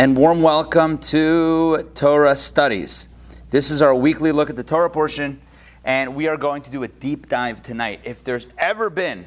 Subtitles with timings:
[0.00, 3.10] And warm welcome to Torah Studies.
[3.50, 5.38] This is our weekly look at the Torah portion,
[5.84, 8.00] and we are going to do a deep dive tonight.
[8.04, 9.26] If there's ever been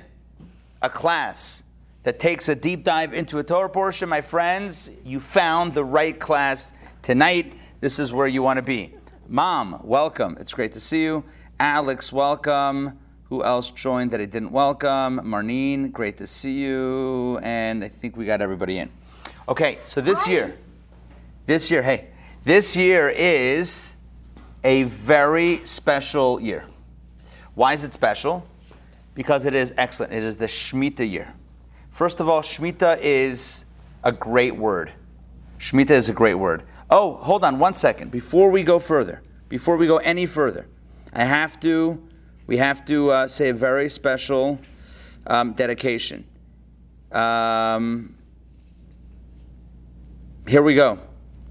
[0.82, 1.64] a class
[2.02, 6.20] that takes a deep dive into a Torah portion, my friends, you found the right
[6.20, 7.54] class tonight.
[7.80, 8.96] This is where you want to be.
[9.28, 10.36] Mom, welcome.
[10.40, 11.24] It's great to see you.
[11.60, 12.98] Alex, welcome.
[13.26, 15.22] Who else joined that I didn't welcome?
[15.24, 17.40] Marnine, great to see you.
[17.44, 18.90] And I think we got everybody in.
[19.50, 20.58] Okay, so this year,
[21.46, 22.10] this year, hey,
[22.44, 23.94] this year is
[24.64, 26.66] a very special year.
[27.56, 28.48] Why is it special?
[29.14, 30.14] Because it is excellent.
[30.14, 31.34] It is the Shemitah year.
[31.92, 33.66] First of all, Shemitah is
[34.04, 34.92] a great word.
[35.60, 36.64] Shemitah is a great word.
[36.90, 38.12] Oh, hold on one second.
[38.12, 40.68] Before we go further, before we go any further,
[41.14, 42.02] I have to,
[42.48, 44.60] we have to uh, say a very special
[45.28, 46.26] um, dedication.
[47.12, 48.16] Um,
[50.48, 51.00] here we go.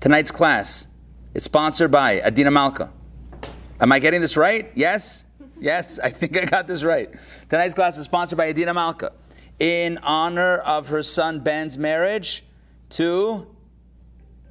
[0.03, 0.89] Tonight's class
[1.33, 2.91] is sponsored by Adina Malka.
[3.81, 4.69] Am I getting this right?
[4.75, 5.27] Yes?
[5.61, 7.09] Yes, I think I got this right.
[7.48, 9.12] Tonight's class is sponsored by Adina Malka
[9.61, 12.44] in honor of her son Ben's marriage
[12.91, 13.47] to,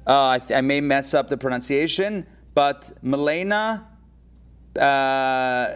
[0.06, 3.86] uh, I, th- I, may mess up the pronunciation, but Milena,
[4.80, 5.74] uh,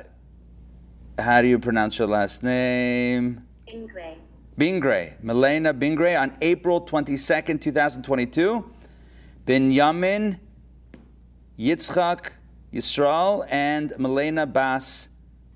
[1.19, 3.47] how do you pronounce her last name?
[3.69, 4.15] Bingray.
[4.59, 5.23] Bingray.
[5.23, 8.73] Milena Bingray on April 22nd, 2022.
[9.47, 10.41] Binyamin,
[11.59, 12.33] Yitzchak,
[12.73, 15.09] Yisrael, and Milena Bas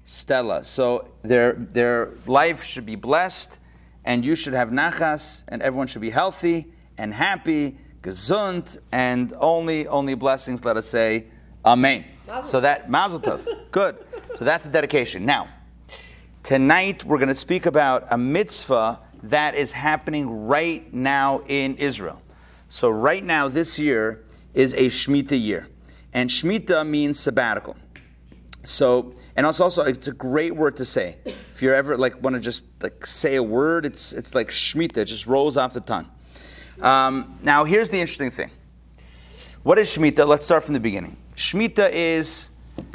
[0.05, 0.62] Stella.
[0.62, 3.59] So their, their life should be blessed,
[4.05, 9.87] and you should have nachas, and everyone should be healthy and happy, gesund, and only,
[9.89, 11.27] only blessings, let us say,
[11.65, 12.05] Amen.
[12.43, 13.45] So that, Mazel Tov.
[13.71, 13.97] Good.
[14.34, 15.27] So that's a dedication.
[15.27, 15.49] Now,
[16.43, 22.22] tonight we're going to speak about a mitzvah that is happening right now in Israel.
[22.71, 25.67] So right now, this year is a Shemitah year.
[26.13, 27.77] And Shemitah means sabbatical.
[28.63, 31.17] So, and also, also, it's a great word to say.
[31.25, 34.99] If you're ever like want to just like say a word, it's it's like Shemitah,
[34.99, 36.09] it just rolls off the tongue.
[36.81, 38.53] Um, now, here's the interesting thing.
[39.65, 40.27] What is Shemitah?
[40.27, 41.17] Let's start from the beginning.
[41.35, 42.51] Shemitah is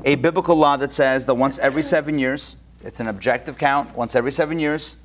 [0.05, 2.55] a biblical law that says that once every seven years,
[2.85, 4.95] it's an objective count, once every seven years,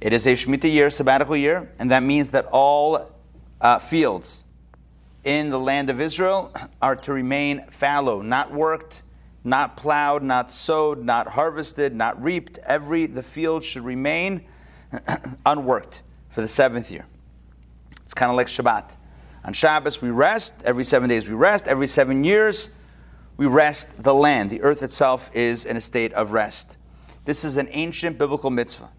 [0.00, 3.13] it is a Shemitah year, sabbatical year, and that means that all
[3.64, 4.44] uh, fields
[5.24, 9.02] in the land of Israel are to remain fallow, not worked,
[9.42, 12.58] not plowed, not sowed, not harvested, not reaped.
[12.64, 14.44] Every the field should remain
[15.46, 17.06] unworked for the seventh year.
[18.02, 18.96] It's kind of like Shabbat.
[19.46, 20.62] On Shabbos we rest.
[20.64, 21.66] Every seven days we rest.
[21.66, 22.68] Every seven years
[23.38, 24.50] we rest the land.
[24.50, 26.76] The earth itself is in a state of rest.
[27.24, 28.90] This is an ancient biblical mitzvah.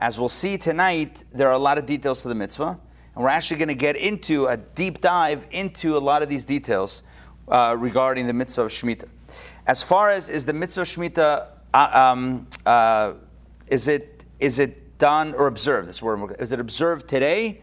[0.00, 2.78] As we'll see tonight, there are a lot of details to the mitzvah.
[3.14, 6.44] And we're actually going to get into a deep dive into a lot of these
[6.44, 7.02] details
[7.48, 9.08] uh, regarding the mitzvah of Shemitah.
[9.66, 13.14] As far as is the mitzvah of Shemitah, uh, um, uh,
[13.68, 15.88] is, it, is it done or observed?
[15.88, 17.62] This word is it observed today?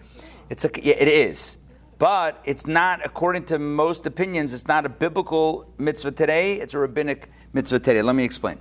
[0.50, 1.58] It's a, yeah, it is.
[1.97, 6.79] But it's not, according to most opinions, it's not a biblical mitzvah today, it's a
[6.79, 8.02] rabbinic mitzvah today.
[8.02, 8.59] Let me explain.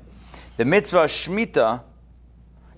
[0.56, 1.82] The mitzvah of Shemitah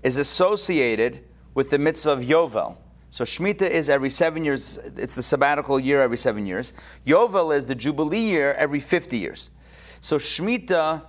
[0.03, 2.77] is associated with the mitzvah of Yovel.
[3.11, 6.75] So Shemitah is every seven years, it's the sabbatical year every seven years.
[7.07, 9.51] Yovel is the Jubilee year every 50 years.
[10.01, 11.03] So Shemitah,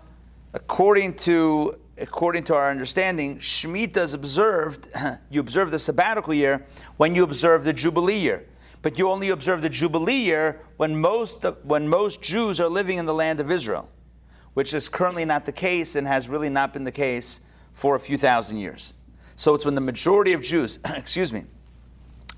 [0.53, 4.89] according to, according to our understanding, Shemitah is observed,
[5.29, 6.65] you observe the sabbatical year
[6.97, 8.45] when you observe the Jubilee year.
[8.81, 13.05] But you only observe the Jubilee year when most, when most Jews are living in
[13.05, 13.89] the land of Israel,
[14.53, 17.41] which is currently not the case and has really not been the case
[17.73, 18.93] for a few thousand years.
[19.35, 21.43] So it's when the majority of Jews, excuse me,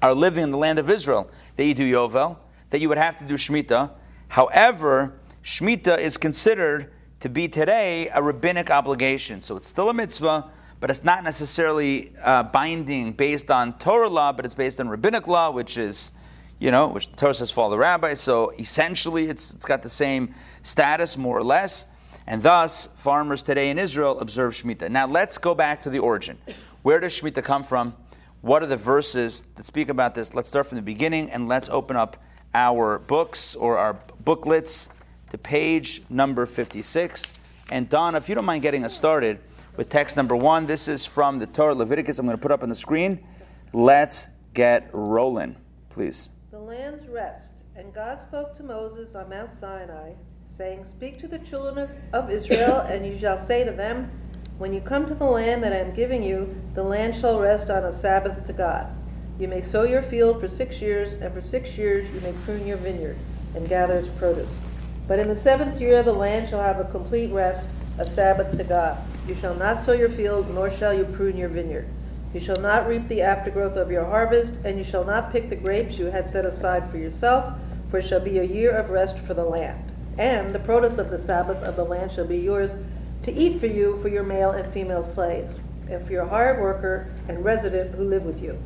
[0.01, 2.37] are living in the land of Israel that you do Yovel,
[2.69, 3.91] that you would have to do Shemitah.
[4.29, 9.41] However, Shemitah is considered to be today a rabbinic obligation.
[9.41, 10.49] So it's still a mitzvah,
[10.79, 15.27] but it's not necessarily uh, binding based on Torah law, but it's based on rabbinic
[15.27, 16.13] law, which is,
[16.59, 18.15] you know, which the Torah says follow the rabbi.
[18.15, 20.33] So essentially, it's, it's got the same
[20.63, 21.85] status, more or less.
[22.25, 24.89] And thus, farmers today in Israel observe Shemitah.
[24.89, 26.37] Now let's go back to the origin.
[26.81, 27.95] Where does Shemitah come from?
[28.41, 30.33] What are the verses that speak about this?
[30.33, 32.17] Let's start from the beginning and let's open up
[32.53, 33.93] our books or our
[34.25, 34.89] booklets
[35.29, 37.35] to page number 56.
[37.69, 39.39] And Don, if you don't mind getting us started
[39.77, 42.19] with text number one, this is from the Torah Leviticus.
[42.19, 43.23] I'm going to put up on the screen.
[43.73, 45.55] Let's get rolling,
[45.89, 46.29] please.
[46.49, 47.51] The land's rest.
[47.75, 50.13] And God spoke to Moses on Mount Sinai,
[50.47, 54.11] saying, Speak to the children of, of Israel, and you shall say to them,
[54.61, 57.71] When you come to the land that I am giving you, the land shall rest
[57.71, 58.85] on a Sabbath to God.
[59.39, 62.67] You may sow your field for six years, and for six years you may prune
[62.67, 63.17] your vineyard
[63.55, 64.59] and gather its produce.
[65.07, 68.63] But in the seventh year the land shall have a complete rest, a Sabbath to
[68.63, 68.99] God.
[69.27, 71.87] You shall not sow your field, nor shall you prune your vineyard.
[72.31, 75.55] You shall not reap the aftergrowth of your harvest, and you shall not pick the
[75.55, 77.51] grapes you had set aside for yourself,
[77.89, 79.91] for it shall be a year of rest for the land.
[80.19, 82.75] And the produce of the Sabbath of the land shall be yours
[83.23, 85.59] to eat for you, for your male and female slaves,
[85.89, 88.57] and for your hired worker and resident who live with you.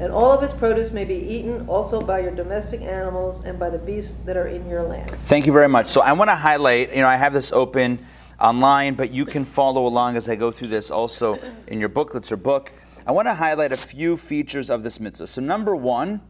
[0.00, 3.68] And all of its produce may be eaten also by your domestic animals and by
[3.68, 5.10] the beasts that are in your land.
[5.10, 5.86] Thank you very much.
[5.86, 7.98] So I want to highlight, you know, I have this open
[8.38, 12.30] online, but you can follow along as I go through this also in your booklets
[12.30, 12.72] or book.
[13.06, 15.26] I want to highlight a few features of this mitzvah.
[15.26, 16.20] So, number one,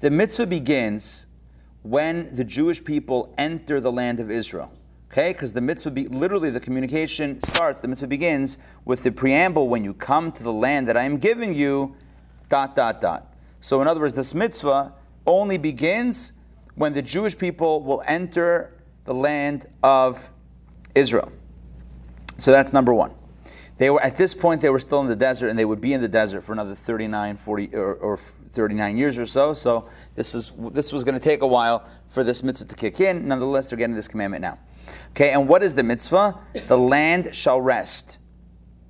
[0.00, 1.26] the mitzvah begins
[1.82, 4.72] when the Jewish people enter the land of Israel.
[5.14, 9.68] Okay, because the mitzvah, be, literally, the communication starts, the mitzvah begins with the preamble
[9.68, 11.94] when you come to the land that I am giving you,
[12.48, 13.32] dot, dot, dot.
[13.60, 14.92] So, in other words, this mitzvah
[15.24, 16.32] only begins
[16.74, 18.72] when the Jewish people will enter
[19.04, 20.28] the land of
[20.96, 21.30] Israel.
[22.36, 23.12] So, that's number one.
[23.78, 25.92] They were at this point they were still in the desert and they would be
[25.92, 28.18] in the desert for another 39 40 or, or
[28.54, 29.52] 39 years or so.
[29.52, 33.00] So this is this was going to take a while for this mitzvah to kick
[33.00, 33.26] in.
[33.26, 34.58] Nonetheless, they're getting this commandment now.
[35.10, 36.38] Okay, and what is the mitzvah?
[36.68, 38.18] The land shall rest.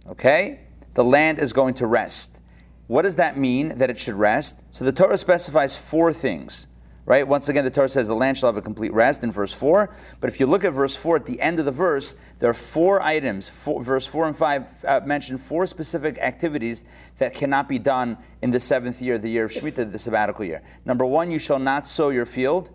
[0.08, 0.60] Okay?
[0.94, 2.40] The land is going to rest.
[2.86, 4.62] What does that mean that it should rest?
[4.70, 6.66] So the Torah specifies four things
[7.06, 7.26] right?
[7.26, 9.90] Once again, the Torah says the land shall have a complete rest in verse 4.
[10.20, 12.54] But if you look at verse 4, at the end of the verse, there are
[12.54, 13.48] four items.
[13.48, 16.84] Four, verse 4 and 5 uh, mention four specific activities
[17.18, 20.62] that cannot be done in the seventh year, the year of Shemitah, the sabbatical year.
[20.84, 22.70] Number one, you shall not sow your field,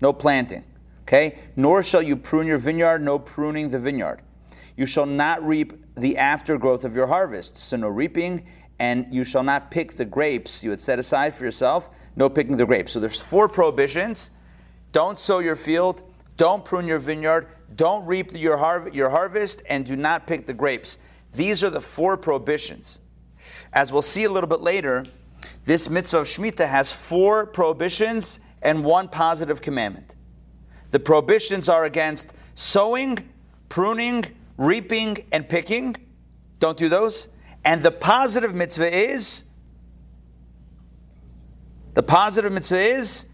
[0.00, 0.64] no planting.
[1.02, 1.38] Okay?
[1.56, 4.22] Nor shall you prune your vineyard, no pruning the vineyard.
[4.76, 8.46] You shall not reap the aftergrowth of your harvest, so no reaping,
[8.78, 12.56] and you shall not pick the grapes you had set aside for yourself no picking
[12.56, 12.92] the grapes.
[12.92, 14.30] So there's four prohibitions.
[14.92, 16.02] Don't sow your field,
[16.36, 20.54] don't prune your vineyard, don't reap your, har- your harvest, and do not pick the
[20.54, 20.98] grapes.
[21.32, 23.00] These are the four prohibitions.
[23.72, 25.04] As we'll see a little bit later,
[25.64, 30.14] this mitzvah of Shemitah has four prohibitions and one positive commandment.
[30.92, 33.28] The prohibitions are against sowing,
[33.68, 34.24] pruning,
[34.56, 35.96] reaping, and picking.
[36.60, 37.28] Don't do those.
[37.64, 39.44] And the positive mitzvah is
[41.94, 43.26] the positive mitzvah is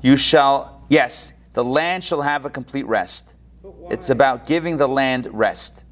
[0.00, 3.36] you shall, yes, the land shall have a complete rest.
[3.90, 5.84] It's about giving the land rest.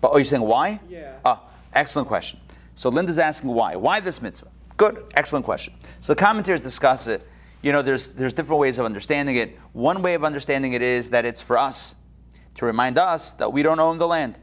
[0.00, 0.80] But are you saying why?
[0.88, 1.14] Yeah.
[1.24, 1.42] Ah,
[1.72, 2.40] excellent question.
[2.74, 3.76] So Linda's asking why.
[3.76, 4.48] Why this mitzvah?
[4.76, 5.74] Good, excellent question.
[6.00, 7.26] So the commentators discuss it.
[7.62, 9.56] You know, there's there's different ways of understanding it.
[9.72, 11.96] One way of understanding it is that it's for us
[12.56, 14.38] to remind us that we don't own the land.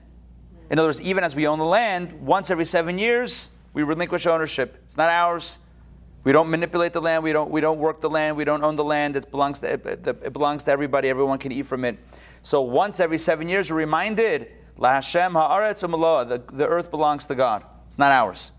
[0.71, 4.25] In other words, even as we own the land, once every seven years, we relinquish
[4.25, 4.77] ownership.
[4.85, 5.59] It's not ours.
[6.23, 7.25] We don't manipulate the land.
[7.25, 8.37] We don't, we don't work the land.
[8.37, 9.17] We don't own the land.
[9.17, 11.09] It belongs, to, it, belongs to everybody.
[11.09, 11.99] Everyone can eat from it.
[12.41, 15.81] So once every seven years, we're reminded, La Hashem ha'aretz
[16.29, 17.65] the, the earth belongs to God.
[17.85, 18.53] It's not ours.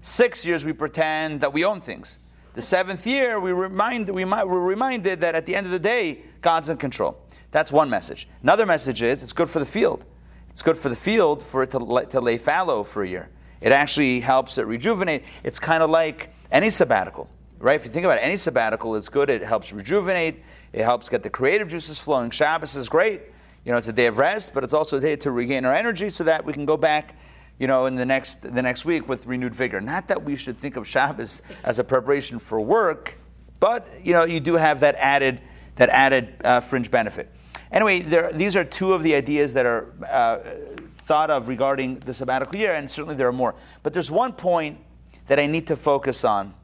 [0.00, 2.18] Six years, we pretend that we own things.
[2.54, 6.22] The seventh year, we remind, we, we're reminded that at the end of the day,
[6.40, 7.18] God's in control.
[7.50, 8.26] That's one message.
[8.42, 10.06] Another message is it's good for the field.
[10.58, 13.28] It's good for the field for it to, to lay fallow for a year.
[13.60, 15.22] It actually helps it rejuvenate.
[15.44, 17.76] It's kind of like any sabbatical, right?
[17.76, 19.30] If you think about it, any sabbatical is good.
[19.30, 20.42] It helps rejuvenate.
[20.72, 22.30] It helps get the creative juices flowing.
[22.30, 23.20] Shabbos is great.
[23.64, 25.72] You know, it's a day of rest, but it's also a day to regain our
[25.72, 27.14] energy so that we can go back,
[27.60, 29.80] you know, in the next the next week with renewed vigor.
[29.80, 33.16] Not that we should think of Shabbos as a preparation for work,
[33.60, 35.40] but you know, you do have that added
[35.76, 37.32] that added uh, fringe benefit.
[37.70, 40.38] Anyway, there, these are two of the ideas that are uh,
[41.08, 43.54] thought of regarding the sabbatical year, and certainly there are more.
[43.82, 44.78] But there's one point
[45.26, 46.54] that I need to focus on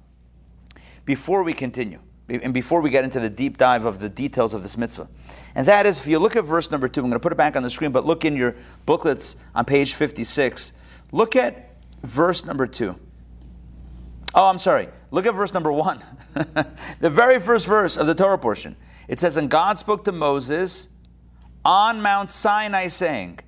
[1.05, 4.63] before we continue and before we get into the deep dive of the details of
[4.63, 5.09] this mitzvah.
[5.55, 7.37] And that is, if you look at verse number two, I'm going to put it
[7.37, 8.57] back on the screen, but look in your
[8.87, 10.73] booklets on page 56.
[11.13, 12.97] Look at verse number two.
[14.35, 14.89] Oh, I'm sorry.
[15.11, 16.03] Look at verse number one.
[17.01, 18.75] the very first verse of the Torah portion.
[19.07, 20.89] It says, And God spoke to Moses
[21.65, 23.41] on Mount Sinai, saying,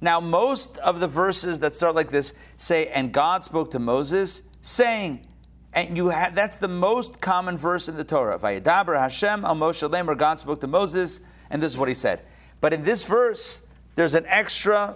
[0.00, 4.42] Now, most of the verses that start like this say, And God spoke to Moses
[4.62, 5.26] saying.
[5.74, 8.38] And you have, that's the most common verse in the Torah.
[8.38, 12.22] Vayedaber Hashem al Moshe Lemer, God spoke to Moses, and this is what he said.
[12.60, 13.62] But in this verse,
[13.94, 14.94] there's an extra,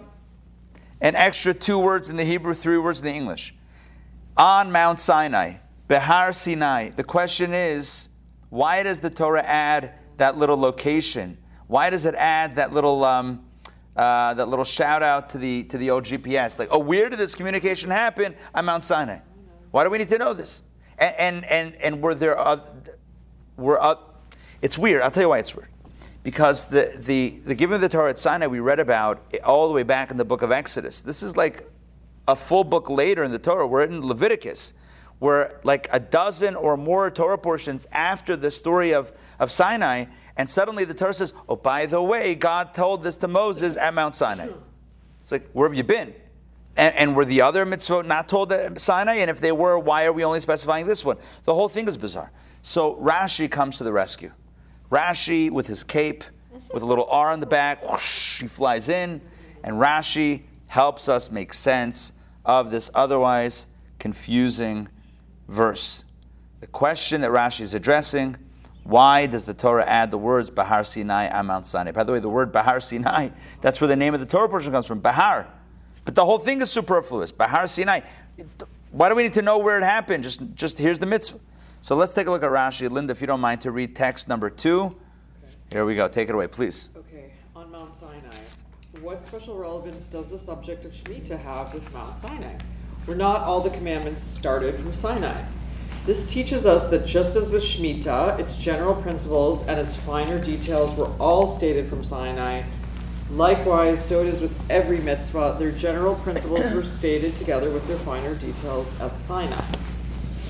[1.01, 3.55] an extra two words in the Hebrew, three words in the English.
[4.37, 5.55] On Mount Sinai,
[5.87, 6.89] Behar Sinai.
[6.89, 8.09] The question is,
[8.49, 11.39] why does the Torah add that little location?
[11.67, 13.45] Why does it add that little um,
[13.95, 16.57] uh, that little shout out to the to the old GPS?
[16.57, 18.35] Like, oh, where did this communication happen?
[18.55, 19.19] On Mount Sinai.
[19.71, 20.63] Why do we need to know this?
[20.97, 22.63] And and and, and were there other,
[23.57, 23.95] were uh,
[24.61, 25.01] it's weird.
[25.01, 25.69] I'll tell you why it's weird.
[26.23, 29.73] Because the, the, the giving of the Torah at Sinai we read about all the
[29.73, 31.01] way back in the book of Exodus.
[31.01, 31.69] This is like
[32.27, 33.65] a full book later in the Torah.
[33.65, 34.73] We're in Leviticus
[35.19, 40.05] were like a dozen or more Torah portions after the story of, of Sinai,
[40.37, 43.93] and suddenly the Torah says, Oh, by the way, God told this to Moses at
[43.93, 44.49] Mount Sinai.
[45.21, 46.13] It's like, where have you been?
[46.77, 49.15] And, and were the other mitzvot not told at Sinai?
[49.15, 51.17] And if they were, why are we only specifying this one?
[51.43, 52.31] The whole thing is bizarre.
[52.61, 54.31] So Rashi comes to the rescue.
[54.91, 56.23] Rashi, with his cape,
[56.71, 59.19] with a little R on the back, whoosh, he flies in,
[59.63, 62.13] and Rashi helps us make sense
[62.45, 63.67] of this otherwise
[63.99, 64.87] confusing
[65.47, 66.05] verse.
[66.59, 68.37] The question that Rashi is addressing
[68.87, 71.91] why does the Torah add the words Behar Sinai on Mount Sinai?
[71.91, 73.29] By the way, the word Behar Sinai,
[73.59, 75.45] that's where the name of the Torah portion comes from, Behar.
[76.05, 77.33] But the whole thing is superfluous.
[77.33, 77.99] Behar Sinai.
[78.91, 80.23] Why do we need to know where it happened?
[80.23, 81.39] Just, just here's the mitzvah.
[81.81, 82.89] So let's take a look at Rashi.
[82.89, 84.83] Linda, if you don't mind to read text number two.
[84.83, 84.95] Okay.
[85.73, 86.07] Here we go.
[86.07, 86.87] Take it away, please.
[86.95, 87.31] Okay.
[87.57, 88.21] On Mount Sinai,
[89.01, 92.57] what special relevance does the subject of Shemitah have with Mount Sinai?
[93.05, 95.43] Were not all the commandments started from Sinai?
[96.07, 100.95] This teaches us that just as with Shemitah, its general principles and its finer details
[100.95, 102.63] were all stated from Sinai,
[103.29, 105.57] likewise, so it is with every mitzvah.
[105.59, 109.61] Their general principles were stated together with their finer details at Sinai.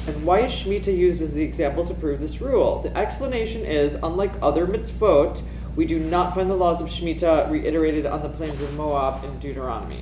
[0.06, 2.84] And why is Shemitah used as the example to prove this rule?
[2.84, 5.42] The explanation is unlike other mitzvot,
[5.76, 9.40] we do not find the laws of Shemitah reiterated on the plains of Moab in
[9.40, 10.02] Deuteronomy.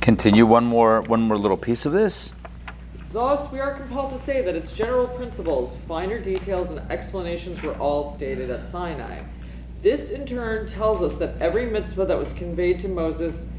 [0.00, 2.34] Continue one more one more little piece of this.
[3.12, 7.74] Thus, we are compelled to say that its general principles, finer details, and explanations were
[7.74, 9.22] all stated at Sinai.
[9.82, 13.50] This, in turn, tells us that every mitzvah that was conveyed to Moses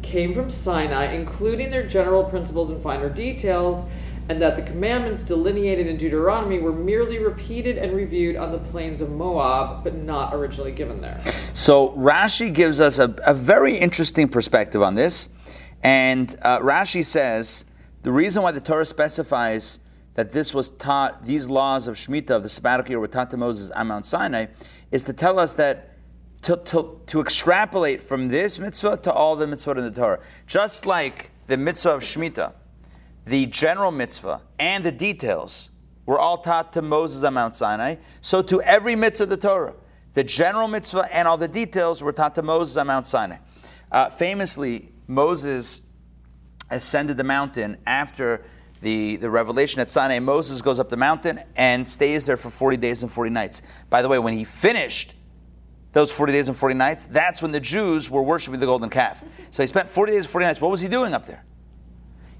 [0.00, 3.84] came from Sinai, including their general principles and finer details,
[4.30, 9.02] and that the commandments delineated in Deuteronomy were merely repeated and reviewed on the plains
[9.02, 11.20] of Moab, but not originally given there.
[11.52, 15.28] So Rashi gives us a, a very interesting perspective on this.
[15.82, 17.66] And uh, Rashi says
[18.06, 19.80] the reason why the Torah specifies
[20.14, 23.36] that this was taught, these laws of Shemitah, of the sabbatical year, were taught to
[23.36, 24.46] Moses on Mount Sinai,
[24.92, 25.98] is to tell us that
[26.42, 30.20] to, to, to extrapolate from this mitzvah to all the mitzvot in the Torah.
[30.46, 32.52] Just like the mitzvah of Shemitah,
[33.24, 35.70] the general mitzvah and the details
[36.06, 39.74] were all taught to Moses on Mount Sinai, so to every mitzvah of the Torah,
[40.14, 43.38] the general mitzvah and all the details were taught to Moses on Mount Sinai.
[43.90, 45.80] Uh, famously, Moses
[46.70, 48.42] ascended the mountain after
[48.82, 50.18] the, the revelation at Sinai.
[50.18, 53.62] Moses goes up the mountain and stays there for 40 days and 40 nights.
[53.90, 55.14] By the way, when he finished
[55.92, 59.24] those 40 days and 40 nights, that's when the Jews were worshiping the golden calf.
[59.50, 60.60] So he spent 40 days and 40 nights.
[60.60, 61.44] What was he doing up there?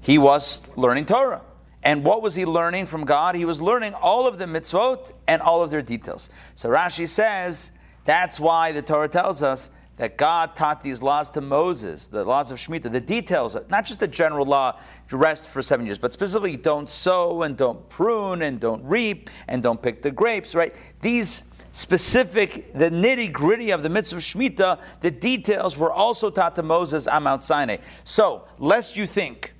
[0.01, 1.41] He was learning Torah.
[1.83, 3.35] And what was he learning from God?
[3.35, 6.29] He was learning all of the mitzvot and all of their details.
[6.55, 7.71] So Rashi says
[8.05, 12.51] that's why the Torah tells us that God taught these laws to Moses, the laws
[12.51, 14.79] of Shemitah, the details, not just the general law,
[15.11, 19.61] rest for seven years, but specifically don't sow and don't prune and don't reap and
[19.61, 20.75] don't pick the grapes, right?
[21.01, 26.55] These specific, the nitty gritty of the mitzvah of Shemitah, the details were also taught
[26.55, 27.77] to Moses on Mount Sinai.
[28.03, 29.53] So, lest you think,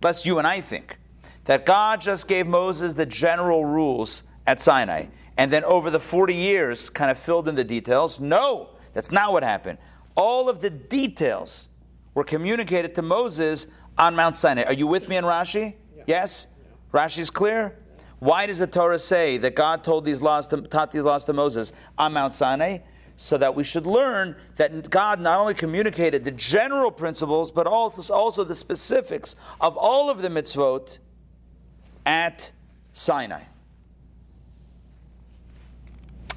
[0.00, 0.96] lest you and I think,
[1.44, 6.34] that God just gave Moses the general rules at Sinai and then over the 40
[6.34, 8.20] years kind of filled in the details.
[8.20, 8.70] No!
[8.92, 9.78] That's not what happened.
[10.14, 11.68] All of the details
[12.14, 14.64] were communicated to Moses on Mount Sinai.
[14.64, 15.74] Are you with me in Rashi?
[15.96, 16.04] Yeah.
[16.06, 16.46] Yes?
[16.92, 17.00] Yeah.
[17.00, 17.78] Rashi's clear?
[18.18, 21.32] Why does the Torah say that God told these laws to, taught these laws to
[21.32, 22.78] Moses on Mount Sinai?
[23.16, 28.44] So that we should learn that God not only communicated the general principles, but also
[28.44, 30.98] the specifics of all of the mitzvot
[32.04, 32.50] at
[32.92, 33.42] Sinai.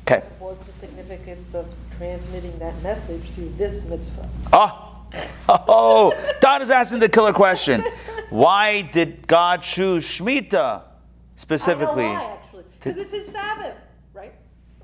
[0.08, 0.24] Okay.
[0.38, 4.30] What's the significance of transmitting that message through this mitzvah?
[4.54, 4.82] Ah.
[5.48, 7.84] Oh, Don is asking the killer question.
[8.30, 10.82] Why did God choose Shemitah
[11.36, 12.06] specifically?
[12.06, 12.64] I know why, actually.
[12.74, 13.76] Because it's his Sabbath,
[14.14, 14.34] right?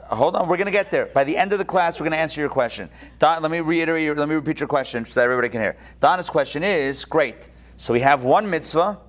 [0.06, 1.08] Hold on, we're going to get there.
[1.08, 2.90] By the end of the class, we're going to answer your question.
[3.18, 5.76] Don, let me reiterate, your, let me repeat your question so that everybody can hear.
[6.00, 7.50] Donna's question is great.
[7.78, 9.00] So we have one mitzvah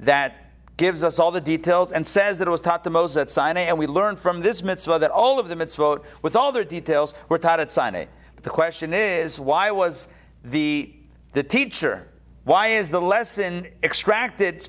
[0.00, 0.45] that
[0.76, 3.62] gives us all the details and says that it was taught to Moses at Sinai,
[3.62, 7.14] and we learn from this mitzvah that all of the mitzvot, with all their details,
[7.28, 8.06] were taught at Sinai.
[8.34, 10.08] But the question is, why was
[10.44, 10.92] the
[11.32, 12.08] the teacher?
[12.44, 14.68] Why is the lesson extracted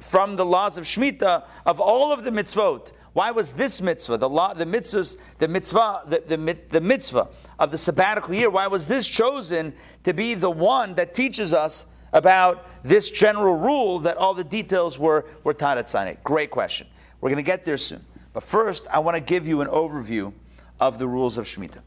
[0.00, 2.92] from the laws of Shemitah of all of the mitzvot?
[3.14, 7.28] Why was this mitzvah, the law, the mitzvahs, the mitzvah, the, the, the mitzvah
[7.60, 9.72] of the sabbatical year, why was this chosen
[10.02, 14.98] to be the one that teaches us about this general rule that all the details
[14.98, 16.14] were, were taught at Sinai?
[16.24, 16.86] Great question.
[17.20, 18.02] We're going to get there soon.
[18.32, 20.32] But first, I want to give you an overview
[20.80, 21.80] of the rules of Shemitah.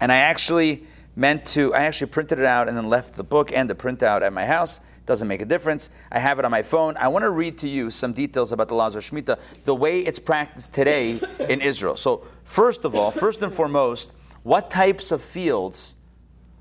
[0.00, 3.52] And I actually meant to, I actually printed it out and then left the book
[3.52, 5.90] and the printout at my house doesn't make a difference.
[6.12, 6.96] I have it on my phone.
[6.96, 10.00] I want to read to you some details about the laws of Shemitah, the way
[10.02, 11.96] it's practiced today in Israel.
[11.96, 14.14] So, first of all, first and foremost,
[14.44, 15.96] what types of fields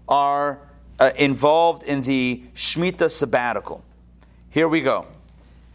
[0.08, 0.60] are
[1.00, 3.84] uh, involved in the Shemitah sabbatical?
[4.50, 5.08] Here we go.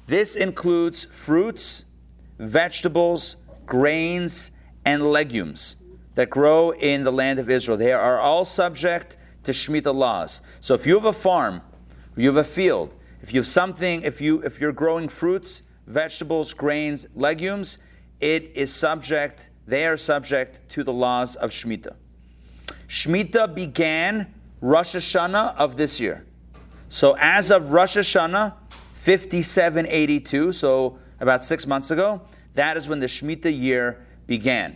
[0.07, 1.85] This includes fruits,
[2.39, 4.53] vegetables, grains,
[4.85, 5.77] and legumes
[6.15, 7.79] that grow in the land of Israel.
[7.79, 10.43] They are all subject to Shemitah laws.
[10.61, 11.63] So if you have a farm
[12.17, 16.55] you have a field, if you have something, if you if you're growing fruits, vegetables,
[16.55, 17.79] grains, legumes,
[18.21, 21.95] it is subject, they are subject to the laws of Shemitah.
[22.89, 24.34] Shemitah began
[24.65, 26.25] Rosh Hashanah of this year.
[26.89, 28.55] So as of Rosh Hashanah
[28.95, 32.23] 5782, so about six months ago,
[32.55, 34.75] that is when the Shemitah year began.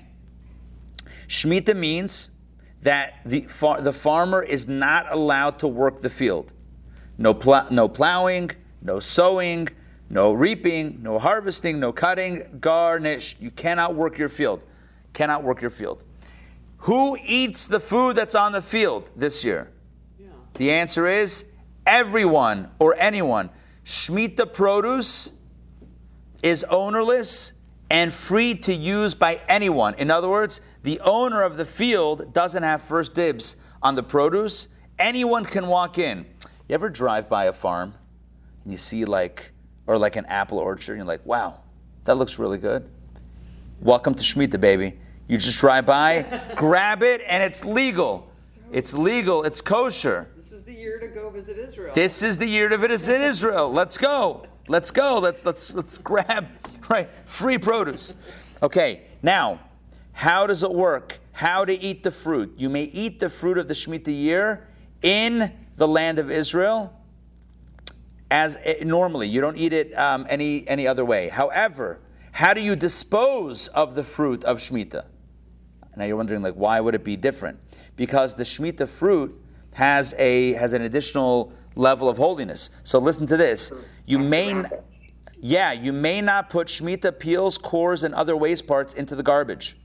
[1.26, 2.28] Shemitah means
[2.82, 6.52] that the, far, the farmer is not allowed to work the field.
[7.16, 8.50] No, pl- no plowing,
[8.82, 9.68] no sowing,
[10.10, 13.36] no reaping, no harvesting, no cutting, garnish.
[13.40, 14.60] You cannot work your field.
[15.14, 16.04] Cannot work your field.
[16.82, 19.70] Who eats the food that's on the field this year?
[20.58, 21.44] The answer is
[21.86, 23.48] everyone or anyone.
[23.84, 25.30] Shemitah produce
[26.42, 27.52] is ownerless
[27.90, 29.94] and free to use by anyone.
[29.94, 34.66] In other words, the owner of the field doesn't have first dibs on the produce.
[34.98, 36.26] Anyone can walk in.
[36.68, 37.94] You ever drive by a farm
[38.64, 39.52] and you see like,
[39.86, 41.60] or like an apple orchard, and you're like, wow,
[42.04, 42.90] that looks really good.
[43.80, 44.98] Welcome to Shemitah, baby.
[45.28, 48.28] You just drive by, grab it, and it's legal.
[48.70, 49.44] It's legal.
[49.44, 50.28] It's kosher.
[50.68, 51.94] The year to go visit Israel.
[51.94, 53.72] This is the year to visit Israel.
[53.72, 54.44] Let's go.
[54.66, 55.18] Let's go.
[55.18, 56.46] Let's let's let's grab
[56.90, 58.12] right free produce.
[58.62, 59.04] Okay.
[59.22, 59.60] Now,
[60.12, 61.20] how does it work?
[61.32, 62.52] How to eat the fruit?
[62.58, 64.68] You may eat the fruit of the Shemitah year
[65.00, 66.92] in the land of Israel
[68.30, 69.26] as it, normally.
[69.26, 71.30] You don't eat it um, any, any other way.
[71.30, 71.98] However,
[72.30, 75.06] how do you dispose of the fruit of Shemitah?
[75.96, 77.58] Now you're wondering, like, why would it be different?
[77.96, 79.34] Because the Shemitah fruit
[79.78, 82.70] has a has an additional level of holiness.
[82.82, 83.70] So listen to this.
[84.06, 84.64] You may,
[85.40, 89.76] yeah, you may not put Shemitah peels, cores, and other waste parts into the garbage.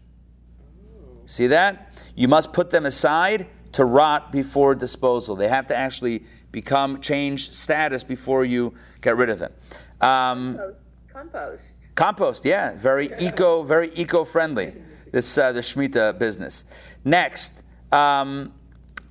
[1.28, 1.94] See that?
[2.16, 5.36] You must put them aside to rot before disposal.
[5.36, 9.54] They have to actually become change status before you get rid of them.
[10.02, 10.60] Um,
[11.08, 11.76] compost.
[11.94, 14.74] Compost, yeah, very eco, very eco-friendly.
[15.12, 16.66] This uh, the Shemitah business.
[17.06, 18.52] Next, um,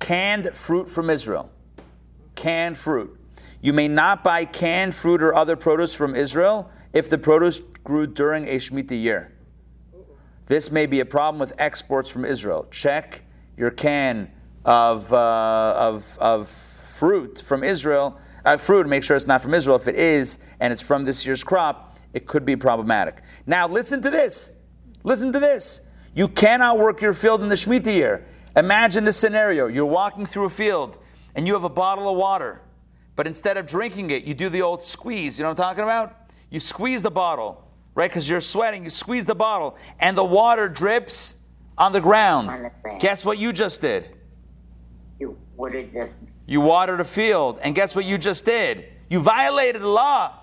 [0.03, 1.49] canned fruit from Israel.
[2.35, 3.17] Canned fruit.
[3.61, 8.05] You may not buy canned fruit or other produce from Israel if the produce grew
[8.05, 9.31] during a Shemitah year.
[10.45, 12.67] This may be a problem with exports from Israel.
[12.69, 13.23] Check
[13.55, 14.29] your can
[14.65, 19.77] of, uh, of, of fruit from Israel, uh, fruit, make sure it's not from Israel.
[19.77, 23.21] If it is, and it's from this year's crop, it could be problematic.
[23.47, 24.51] Now, listen to this.
[25.05, 25.79] Listen to this.
[26.13, 28.25] You cannot work your field in the Shemitah year.
[28.55, 29.67] Imagine this scenario.
[29.67, 30.99] You're walking through a field
[31.35, 32.61] and you have a bottle of water,
[33.15, 35.39] but instead of drinking it, you do the old squeeze.
[35.39, 36.15] You know what I'm talking about?
[36.49, 38.09] You squeeze the bottle, right?
[38.09, 38.83] Because you're sweating.
[38.83, 41.37] You squeeze the bottle, and the water drips
[41.77, 42.49] on the ground.
[42.49, 43.01] On the ground.
[43.01, 44.07] Guess what you just did?
[45.19, 46.09] You watered the.
[46.45, 48.85] You watered a field, and guess what you just did?
[49.09, 50.42] You violated the law.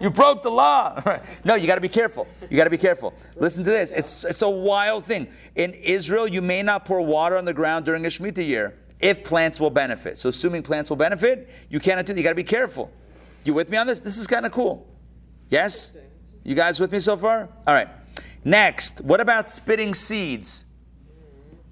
[0.00, 1.02] You broke the law.
[1.44, 2.26] no, you got to be careful.
[2.50, 3.14] You got to be careful.
[3.36, 3.92] Listen to this.
[3.92, 5.28] It's it's a wild thing.
[5.54, 9.22] In Israel, you may not pour water on the ground during a Shemitah year if
[9.22, 10.16] plants will benefit.
[10.16, 12.18] So, assuming plants will benefit, you cannot do that.
[12.18, 12.90] You got to be careful.
[13.44, 14.00] You with me on this?
[14.00, 14.86] This is kind of cool.
[15.50, 15.92] Yes?
[16.42, 17.48] You guys with me so far?
[17.66, 17.88] All right.
[18.44, 20.66] Next, what about spitting seeds?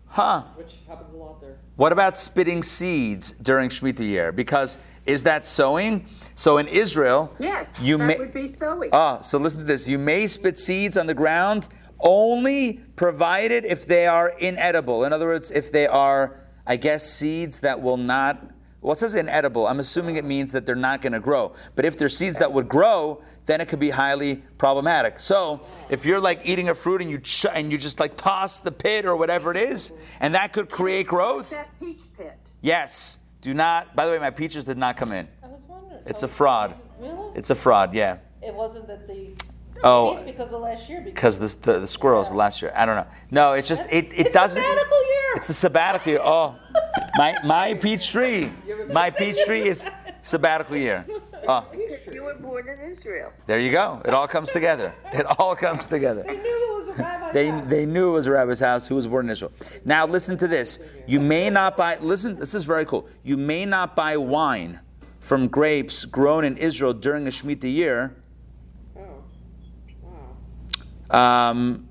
[0.07, 0.43] Huh?
[0.57, 1.57] Which happens a lot there.
[1.77, 4.31] What about spitting seeds during Shemitah year?
[4.31, 6.07] Because is that sowing?
[6.35, 8.91] So in Israel, yes, you that may, would be sowing.
[8.93, 9.87] Ah, so listen to this.
[9.89, 11.69] You may spit seeds on the ground
[12.01, 15.05] only provided if they are inedible.
[15.05, 19.15] In other words, if they are, I guess, seeds that will not Well, it says
[19.15, 19.69] inedible.
[19.69, 21.53] I'm assuming it means that they're not going to grow.
[21.77, 25.21] But if they're seeds that would grow, then it could be highly problematic.
[25.21, 28.59] So if you're like eating a fruit and you ch- and you just like toss
[28.59, 32.37] the pit or whatever it is, and that could create growth, That peach pit.
[32.61, 33.19] yes.
[33.43, 33.95] Do not.
[33.97, 35.29] By the way, my peaches did not come in.
[35.43, 36.01] I was wondering.
[36.07, 36.75] It's a oh, fraud.
[37.01, 37.33] Really?
[37.35, 37.93] It's a fraud.
[37.93, 38.19] Yeah.
[38.41, 39.33] It wasn't that the.
[39.83, 40.15] Oh.
[40.15, 41.01] It's because of last year.
[41.01, 42.37] Because the, the, the squirrels Yeah.
[42.37, 42.73] last year.
[42.77, 43.07] I don't know.
[43.33, 44.63] No, it's just it, it it's doesn't.
[44.63, 45.33] sabbatical year.
[45.35, 46.21] It's the sabbatical year.
[46.23, 46.55] Oh,
[47.17, 48.53] my my peach tree.
[48.93, 49.89] My peach tree is
[50.23, 51.05] sabbatical year.
[51.43, 53.33] Because you were born in Israel.
[53.47, 54.01] there you go.
[54.05, 54.95] It all comes together.
[55.13, 56.23] It all comes together.
[56.27, 57.69] They knew it was a rabbi's They, house.
[57.69, 59.53] they knew it was a rabbi's house who was born in Israel.
[59.85, 60.79] Now listen to this.
[61.07, 61.99] You may not buy.
[61.99, 63.09] Listen, this is very cool.
[63.25, 64.79] You may not buy wine
[65.21, 68.15] from grapes grown in Israel during a Shemitah year.
[68.97, 69.03] Oh.
[71.11, 71.51] Wow.
[71.51, 71.89] Um,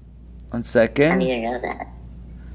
[0.49, 1.19] one How second.
[1.19, 1.87] do you know that?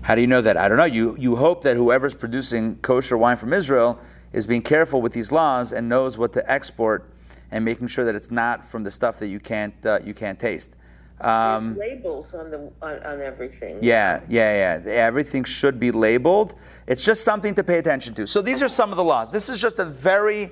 [0.03, 0.57] How do you know that?
[0.57, 0.85] I don't know.
[0.85, 3.99] You you hope that whoever's producing kosher wine from Israel
[4.37, 7.11] is being careful with these laws and knows what to export
[7.51, 10.39] and making sure that it's not from the stuff that you can't uh, you can't
[10.39, 10.77] taste.
[11.23, 13.79] Um, There's labels on the on, on everything.
[13.81, 14.93] yeah, yeah, yeah.
[14.93, 16.55] Everything should be labeled.
[16.87, 18.27] It's just something to pay attention to.
[18.27, 19.31] So these are some of the laws.
[19.31, 20.51] This is just a very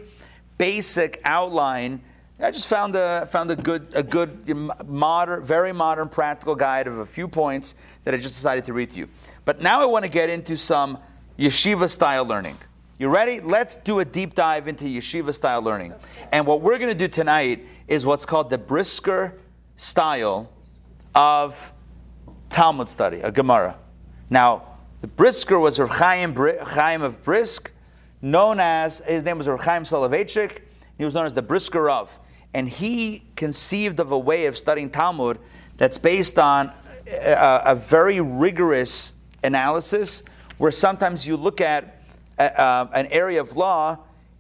[0.57, 2.01] basic outline.
[2.41, 4.49] I just found a found a good a good
[4.89, 8.91] modern, very modern, practical guide of a few points that I just decided to read
[8.93, 9.09] to you.
[9.45, 10.97] But now I want to get into some
[11.39, 12.57] yeshiva style learning.
[12.97, 13.41] You ready?
[13.41, 15.95] Let's do a deep dive into yeshiva style learning.
[16.31, 19.37] And what we're going to do tonight is what's called the Brisker
[19.75, 20.49] style
[21.13, 21.73] of
[22.51, 23.77] Talmud study, a Gemara.
[24.31, 27.73] Now, the Brisker was Rav Chaim, Chaim of Brisk,
[28.23, 30.61] known as, his name was Rav Chaim Soloveitchik.
[30.97, 32.11] He was known as the Brisker Rov.
[32.55, 35.41] And he conceived of a way of studying Talmud
[35.79, 36.71] that's based on
[37.09, 40.23] a, a very rigorous analysis
[40.59, 41.94] where sometimes you look at
[42.39, 43.99] uh, uh, an area of law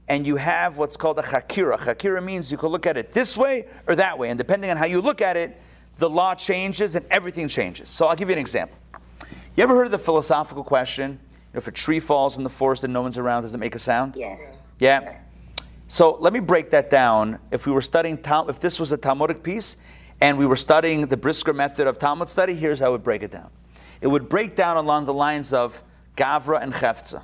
[0.08, 1.78] and you have what's called a hakira.
[1.78, 4.76] Hakira means you can look at it this way or that way, and depending on
[4.76, 5.58] how you look at it,
[5.98, 7.88] the law changes and everything changes.
[7.88, 8.76] So I'll give you an example.
[9.56, 11.12] You ever heard of the philosophical question?
[11.12, 11.18] You
[11.54, 13.74] know, if a tree falls in the forest and no one's around, does it make
[13.74, 14.16] a sound?
[14.16, 14.40] Yes.
[14.78, 15.20] Yeah.
[15.86, 17.38] So let me break that down.
[17.50, 19.76] If we were studying, if this was a Talmudic piece,
[20.20, 23.22] and we were studying the Brisker method of Talmud study, here's how I would break
[23.22, 23.50] it down.
[24.00, 25.82] It would break down along the lines of
[26.16, 27.22] Gavra and Chefza.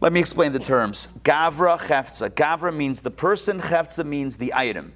[0.00, 1.08] Let me explain the terms.
[1.24, 2.30] Gavra, Chefza.
[2.30, 4.94] Gavra means the person, Chefza means the item.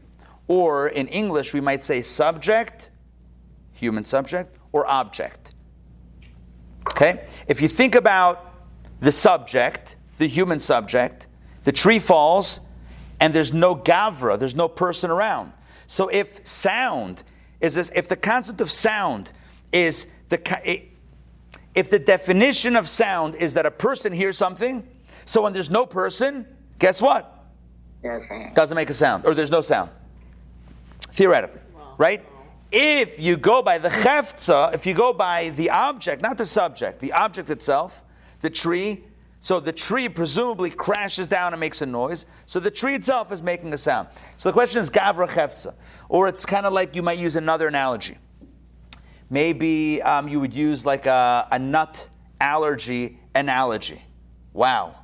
[0.49, 2.91] Or in English, we might say subject,
[3.73, 5.55] human subject, or object.
[6.91, 7.27] Okay?
[7.47, 8.55] If you think about
[9.01, 11.29] the subject, the human subject,
[11.65, 12.61] the tree falls,
[13.21, 15.53] and there's no Gavra, there's no person around.
[15.87, 17.25] So if sound
[17.61, 19.33] is this, if the concept of sound
[19.73, 20.39] is the
[21.75, 24.87] if the definition of sound is that a person hears something,
[25.25, 26.47] so when there's no person,
[26.79, 27.45] guess what?
[28.03, 28.21] No.
[28.55, 29.91] Doesn't make a sound, or there's no sound.
[31.13, 31.61] Theoretically,
[31.97, 32.25] right?
[32.71, 36.99] If you go by the cheftza, if you go by the object, not the subject,
[36.99, 38.03] the object itself,
[38.41, 39.05] the tree,
[39.39, 42.27] so the tree presumably crashes down and makes a noise.
[42.47, 44.09] So the tree itself is making a sound.
[44.39, 45.75] So the question is gavra cheftza,
[46.09, 48.17] or it's kind of like you might use another analogy.
[49.31, 52.09] Maybe um, you would use like a, a nut
[52.41, 54.03] allergy analogy.
[54.53, 54.97] Wow.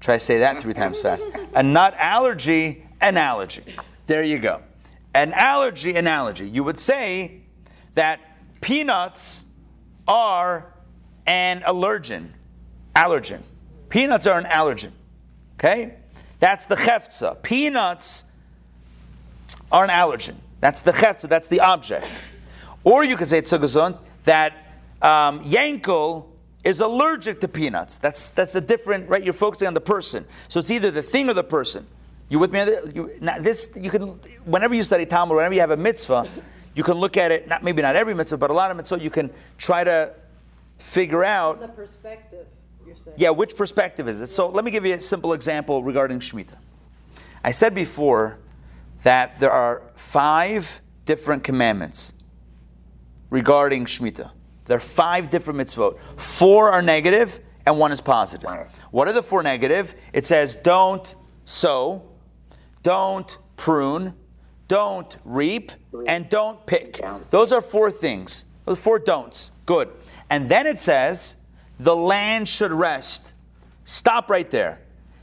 [0.00, 1.26] Try to say that three times fast.
[1.54, 3.64] A nut allergy analogy.
[4.06, 4.62] There you go.
[5.14, 6.48] An allergy analogy.
[6.48, 7.40] You would say
[7.94, 8.20] that
[8.60, 9.44] peanuts
[10.06, 10.72] are
[11.26, 12.28] an allergen.
[12.94, 13.42] Allergen.
[13.88, 14.92] Peanuts are an allergen.
[15.54, 15.94] Okay?
[16.38, 17.42] That's the cheftza.
[17.42, 18.24] Peanuts
[19.72, 20.36] are an allergen.
[20.60, 21.28] That's the cheftza.
[21.28, 22.06] That's the object.
[22.84, 24.52] Or you could say tzugazon that
[25.02, 26.27] um, Yankel
[26.64, 27.98] is allergic to peanuts.
[27.98, 29.22] That's that's a different right.
[29.22, 31.86] You're focusing on the person, so it's either the thing or the person.
[32.28, 32.60] You with me?
[32.94, 36.28] You, now this you can whenever you study Talmud, whenever you have a mitzvah,
[36.74, 37.48] you can look at it.
[37.48, 38.98] Not maybe not every mitzvah, but a lot of mitzvah.
[38.98, 40.12] You can try to
[40.78, 42.46] figure out The perspective,
[42.86, 43.16] you're saying.
[43.16, 44.28] yeah, which perspective is it?
[44.28, 46.56] So let me give you a simple example regarding Shemitah.
[47.42, 48.38] I said before
[49.04, 52.12] that there are five different commandments
[53.30, 54.30] regarding Shemitah.
[54.68, 55.98] There are five different mitzvot.
[56.16, 58.48] Four are negative and one is positive.
[58.90, 59.94] What are the four negative?
[60.12, 62.02] It says don't sow,
[62.82, 64.14] don't prune,
[64.68, 65.72] don't reap,
[66.06, 67.00] and don't pick.
[67.30, 68.44] Those are four things.
[68.64, 69.50] Those four don'ts.
[69.64, 69.88] Good.
[70.30, 71.36] And then it says
[71.80, 73.32] the land should rest.
[73.84, 74.80] Stop right there.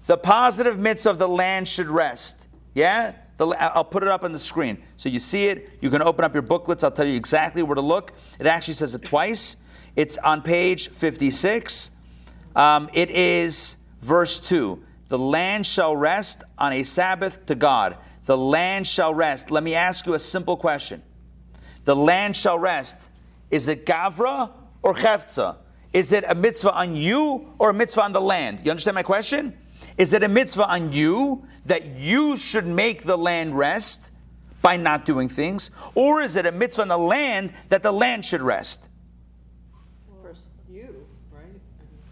[0.08, 2.48] The positive mitzvah of the land should rest.
[2.74, 3.14] Yeah?
[3.38, 4.78] The, I'll put it up on the screen.
[4.98, 5.72] So you see it.
[5.82, 6.84] You can open up your booklets.
[6.84, 8.14] I'll tell you exactly where to look.
[8.40, 9.58] It actually says it twice.
[9.96, 11.92] It's on page 56.
[12.56, 14.82] Um, it is verse 2.
[15.10, 17.98] The land shall rest on a Sabbath to God.
[18.26, 19.52] The land shall rest.
[19.52, 21.04] Let me ask you a simple question.
[21.84, 23.12] The land shall rest.
[23.52, 25.58] Is it Gavra or Chefza?
[25.94, 28.62] Is it a mitzvah on you or a mitzvah on the land?
[28.64, 29.56] You understand my question?
[29.98, 34.12] Is it a mitzvah on you that you should make the land rest
[34.62, 35.72] by not doing things?
[35.94, 38.90] Or is it a mitzvah on the land that the land should rest?
[40.70, 41.46] You, right?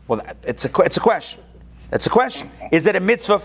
[0.07, 1.41] Well, it's a, it's a question.
[1.89, 2.49] That's a question.
[2.71, 3.41] Is it a mitzvah?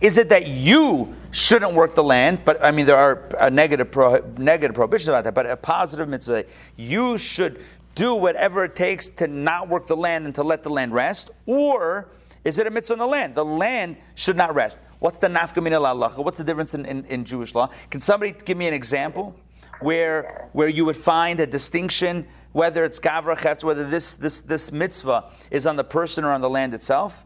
[0.00, 2.44] Is it that you shouldn't work the land?
[2.44, 6.32] But I mean, there are negative, pro, negative prohibitions about that, but a positive mitzvah
[6.32, 7.62] that you should
[7.94, 11.30] do whatever it takes to not work the land and to let the land rest?
[11.46, 12.08] Or
[12.44, 13.34] is it a mitzvah on the land?
[13.34, 14.80] The land should not rest.
[14.98, 16.24] What's the nafkamina la'alacha?
[16.24, 17.68] What's the difference in, in, in Jewish law?
[17.90, 19.36] Can somebody give me an example
[19.80, 24.72] where, where you would find a distinction, whether it's gavra chetz, whether this, this, this
[24.72, 27.24] mitzvah is on the person or on the land itself?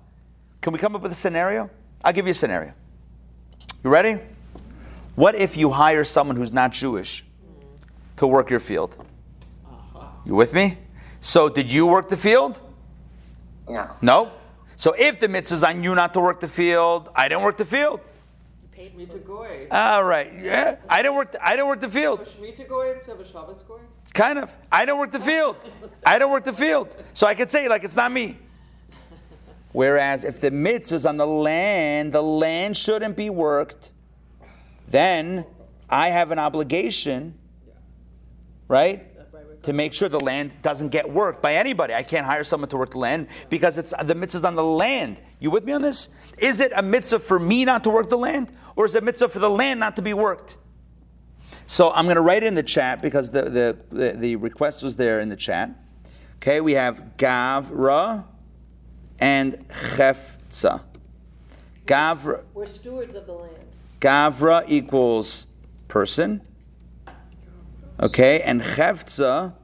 [0.60, 1.70] Can we come up with a scenario?
[2.04, 2.72] I'll give you a scenario.
[3.82, 4.18] You ready?
[5.14, 7.24] What if you hire someone who's not Jewish
[8.16, 9.02] to work your field?
[10.26, 10.76] You with me?
[11.20, 12.60] So, did you work the field?
[13.68, 13.90] No.
[14.02, 14.32] No.
[14.76, 17.56] So, if the mitzvah is on you not to work the field, I didn't work
[17.56, 18.00] the field.
[18.96, 19.68] Shmita goy.
[19.70, 20.32] All right.
[20.40, 20.76] Yeah.
[20.88, 21.32] I didn't work.
[21.32, 22.20] The, I didn't work the field.
[22.20, 23.80] Shmita goy instead of a Shabbos goy?
[24.14, 24.54] Kind of.
[24.70, 25.56] I don't work the field.
[26.04, 26.94] I don't work the field.
[27.12, 28.38] So I could say, like, it's not me.
[29.72, 33.92] Whereas if the mitzvah is on the land, the land shouldn't be worked,
[34.88, 35.44] then
[35.90, 37.34] I have an obligation,
[38.68, 39.06] right?
[39.66, 41.92] To make sure the land doesn't get worked by anybody.
[41.92, 45.20] I can't hire someone to work the land because it's the mitzvah's on the land.
[45.40, 46.08] You with me on this?
[46.38, 48.52] Is it a mitzvah for me not to work the land?
[48.76, 50.58] Or is it a mitzvah for the land not to be worked?
[51.66, 54.84] So I'm going to write it in the chat because the, the, the, the request
[54.84, 55.70] was there in the chat.
[56.36, 58.24] Okay, we have Gavra
[59.18, 60.82] and Chefza.
[61.86, 63.56] Gavra, We're stewards of the land.
[64.00, 65.48] Gavra equals
[65.88, 66.45] person.
[67.98, 69.54] Okay, and Chefza,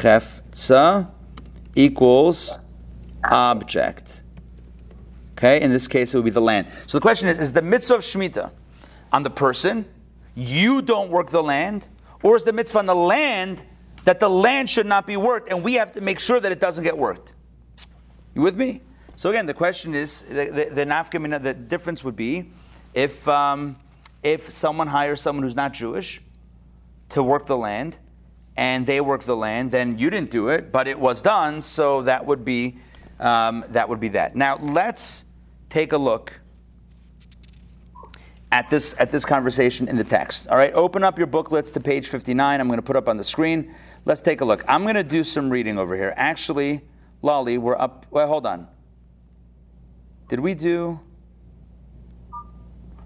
[0.00, 1.10] Chefza
[1.74, 2.58] equals
[3.24, 4.22] object.
[5.32, 6.68] Okay, in this case, it would be the land.
[6.86, 8.50] So the question is: Is the mitzvah of Shemitah
[9.12, 9.84] on the person?
[10.34, 11.88] You don't work the land,
[12.22, 13.62] or is the mitzvah on the land
[14.04, 16.60] that the land should not be worked, and we have to make sure that it
[16.60, 17.34] doesn't get worked?
[18.34, 18.80] You with me?
[19.16, 22.50] So again, the question is the the, the, the difference would be
[22.94, 23.76] if um,
[24.26, 26.20] if someone hires someone who's not Jewish
[27.10, 27.96] to work the land,
[28.56, 32.02] and they work the land, then you didn't do it, but it was done, so
[32.02, 32.76] that would be
[33.20, 34.34] um, that would be that.
[34.34, 35.24] Now let's
[35.70, 36.32] take a look
[38.50, 40.48] at this at this conversation in the text.
[40.48, 42.60] All right, open up your booklets to page 59.
[42.60, 43.72] I'm going to put up on the screen.
[44.06, 44.64] Let's take a look.
[44.66, 46.12] I'm going to do some reading over here.
[46.16, 46.80] Actually,
[47.22, 48.06] Lolly, we're up.
[48.10, 48.66] Well, hold on.
[50.28, 50.98] Did we do?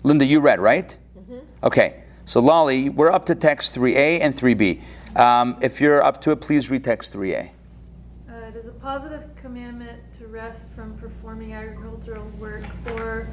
[0.03, 0.97] Linda, you read right?
[1.63, 2.03] Okay.
[2.25, 4.81] So Lolly, we're up to text 3a and 3b.
[5.17, 7.49] Um, if you're up to it, please read text 3a.
[8.29, 13.27] Uh, it is a positive commandment to rest from performing agricultural work or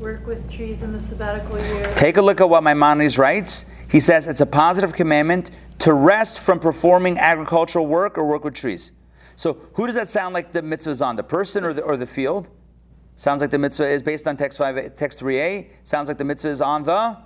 [0.00, 1.94] work with trees in the sabbatical year.
[1.96, 3.66] Take a look at what Maimonides writes.
[3.88, 8.54] He says it's a positive commandment to rest from performing agricultural work or work with
[8.54, 8.92] trees.
[9.36, 11.16] So, who does that sound like the mitzvah is on?
[11.16, 12.48] The person or the, or the field?
[13.20, 15.68] Sounds like the mitzvah is based on text 5, text 3a.
[15.82, 17.18] Sounds like the mitzvah is on the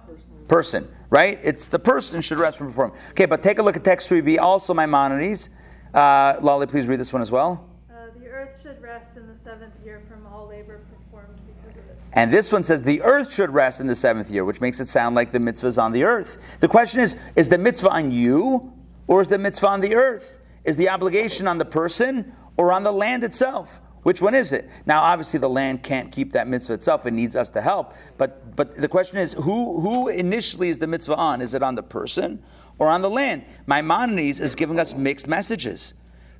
[0.49, 1.39] person, right?
[1.41, 2.97] It's the person should rest from performing.
[3.11, 5.51] Okay, but take a look at text 3b, also Maimonides.
[5.95, 7.71] Uh, Lolly, please read this one as well.
[7.89, 11.89] Uh, the earth should rest in the seventh year from all labor performed because of
[11.89, 11.97] it.
[12.15, 14.87] And this one says the earth should rest in the seventh year, which makes it
[14.87, 16.39] sound like the mitzvah is on the earth.
[16.59, 18.73] The question is is the mitzvah on you
[19.07, 20.41] or is the mitzvah on the earth?
[20.65, 23.81] Is the obligation on the person or on the land itself?
[24.05, 24.71] Which one is it?
[24.87, 27.95] Now, obviously, the land can't keep that mitzvah itself; it needs us to help.
[28.17, 31.41] But, but the question is, who, who initially is the mitzvah on?
[31.41, 32.43] Is it on the person
[32.79, 33.45] or on the land?
[33.67, 35.95] Maimonides is giving us mixed messages,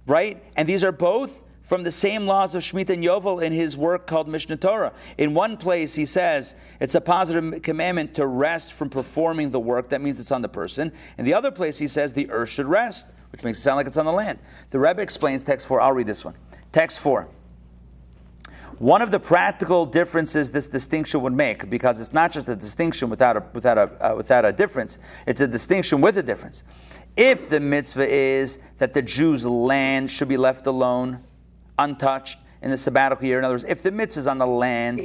[0.07, 0.45] right?
[0.57, 4.07] And these are both from the same laws of Shemitah and Yovel in his work
[4.07, 4.93] called Mishneh Torah.
[5.17, 9.89] In one place, he says it's a positive commandment to rest from performing the work.
[9.89, 10.93] That means it's on the person.
[11.17, 13.87] In the other place, he says the earth should rest, which makes it sound like
[13.87, 14.39] it's on the land.
[14.69, 15.81] The Rebbe explains text four.
[15.81, 16.35] I'll read this one.
[16.71, 17.29] Text four.
[18.79, 23.09] One of the practical differences this distinction would make, because it's not just a distinction
[23.09, 26.65] without a, without a, uh, without a difference, it's a distinction with a difference.
[27.17, 31.23] If the mitzvah is that the Jews' land should be left alone,
[31.79, 35.01] untouched in the sabbatical year, in other words, if the mitzvah is on the land,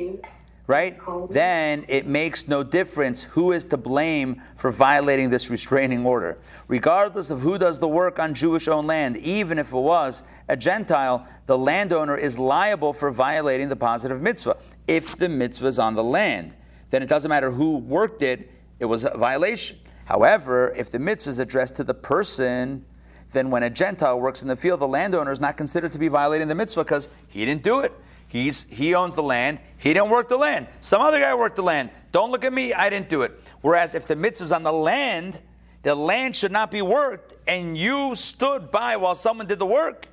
[0.69, 0.99] right?
[1.31, 6.37] Then it makes no difference who is to blame for violating this restraining order.
[6.67, 10.55] Regardless of who does the work on Jewish owned land, even if it was a
[10.55, 15.95] Gentile, the landowner is liable for violating the positive mitzvah if the mitzvah is on
[15.95, 16.55] the land.
[16.91, 19.79] Then it doesn't matter who worked it, it was a violation.
[20.05, 22.85] However, if the mitzvah is addressed to the person,
[23.31, 26.09] then when a Gentile works in the field, the landowner is not considered to be
[26.09, 27.91] violating the mitzvah because he didn't do it.
[28.29, 29.59] He's, he owns the land.
[29.77, 30.67] He didn't work the land.
[30.81, 31.89] Some other guy worked the land.
[32.11, 32.73] Don't look at me.
[32.73, 33.41] I didn't do it.
[33.61, 35.41] Whereas if the mitzvah is on the land,
[35.81, 40.07] the land should not be worked, and you stood by while someone did the work,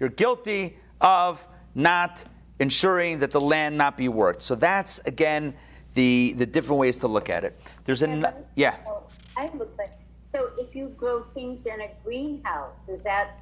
[0.00, 2.24] you're guilty of not
[2.58, 4.42] ensuring that the land not be worked.
[4.42, 5.54] So that's, again,
[5.94, 7.60] the, the different ways to look at it.
[7.84, 8.76] There's a, yeah.
[8.86, 9.02] Oh,
[9.36, 9.96] I have a question.
[10.24, 13.40] So if you grow things in a greenhouse, is that,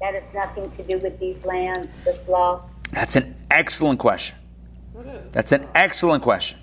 [0.00, 2.68] that has nothing to do with these lands, this law?
[2.92, 4.36] That's an excellent question.
[5.32, 6.58] That's an excellent question.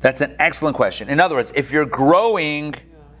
[0.00, 1.08] That's an excellent question.
[1.08, 2.74] In other words, if you're growing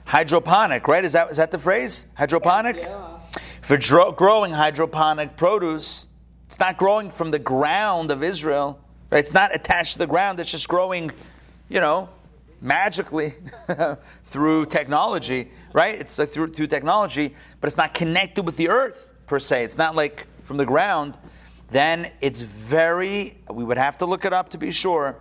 [0.04, 1.04] hydroponic, right?
[1.04, 2.06] Is that is that the phrase?
[2.14, 2.76] Hydroponic?
[2.76, 3.18] Yeah.
[3.62, 6.06] If you're dro- growing hydroponic produce,
[6.44, 8.78] it's not growing from the ground of Israel,
[9.10, 9.18] right?
[9.18, 10.38] It's not attached to the ground.
[10.38, 11.10] It's just growing,
[11.68, 12.08] you know,
[12.60, 13.34] magically
[14.24, 15.98] through technology, right?
[15.98, 19.64] It's uh, through through technology, but it's not connected with the earth per se.
[19.64, 21.18] It's not like from the ground.
[21.68, 23.38] Then it's very.
[23.50, 25.16] We would have to look it up to be sure,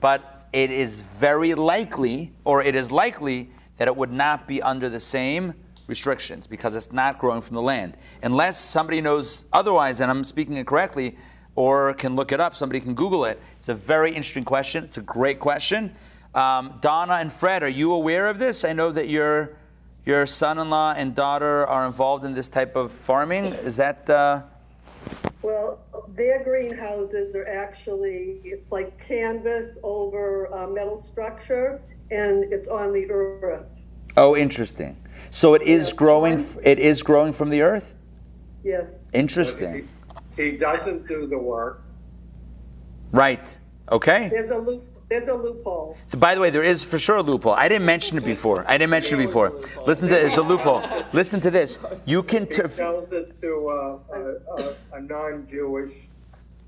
[0.00, 4.88] but it is very likely, or it is likely that it would not be under
[4.88, 5.54] the same
[5.86, 7.96] restrictions because it's not growing from the land.
[8.22, 11.16] Unless somebody knows otherwise, and I'm speaking it correctly,
[11.56, 13.40] or can look it up, somebody can Google it.
[13.58, 14.84] It's a very interesting question.
[14.84, 15.94] It's a great question.
[16.34, 18.64] Um, Donna and Fred, are you aware of this?
[18.64, 19.56] I know that your
[20.04, 23.46] your son-in-law and daughter are involved in this type of farming.
[23.46, 24.10] Is that?
[24.10, 24.42] Uh,
[25.42, 32.92] Well, their greenhouses are actually, it's like canvas over a metal structure and it's on
[32.92, 33.66] the earth.
[34.16, 34.96] oh, interesting.
[35.30, 35.94] So it is Yeah.
[35.96, 36.46] growing.
[36.62, 37.94] It is growing from the earth.
[38.62, 38.88] Yes.
[39.12, 39.88] Interesting.
[40.36, 41.82] He he doesn't do the work.
[43.12, 43.58] Right.
[43.90, 44.28] Okay.
[44.28, 45.96] There's a loop, there's a loophole.
[46.06, 47.52] So by the way, there is for sure a loophole.
[47.52, 48.64] I didn't mention it before.
[48.66, 49.52] I didn't mention it before.
[49.86, 50.82] Listen to there's a loophole.
[51.12, 51.78] Listen to this.
[52.06, 52.44] You can.
[52.44, 55.92] He Ter- sells it to uh, a, a, a non-Jewish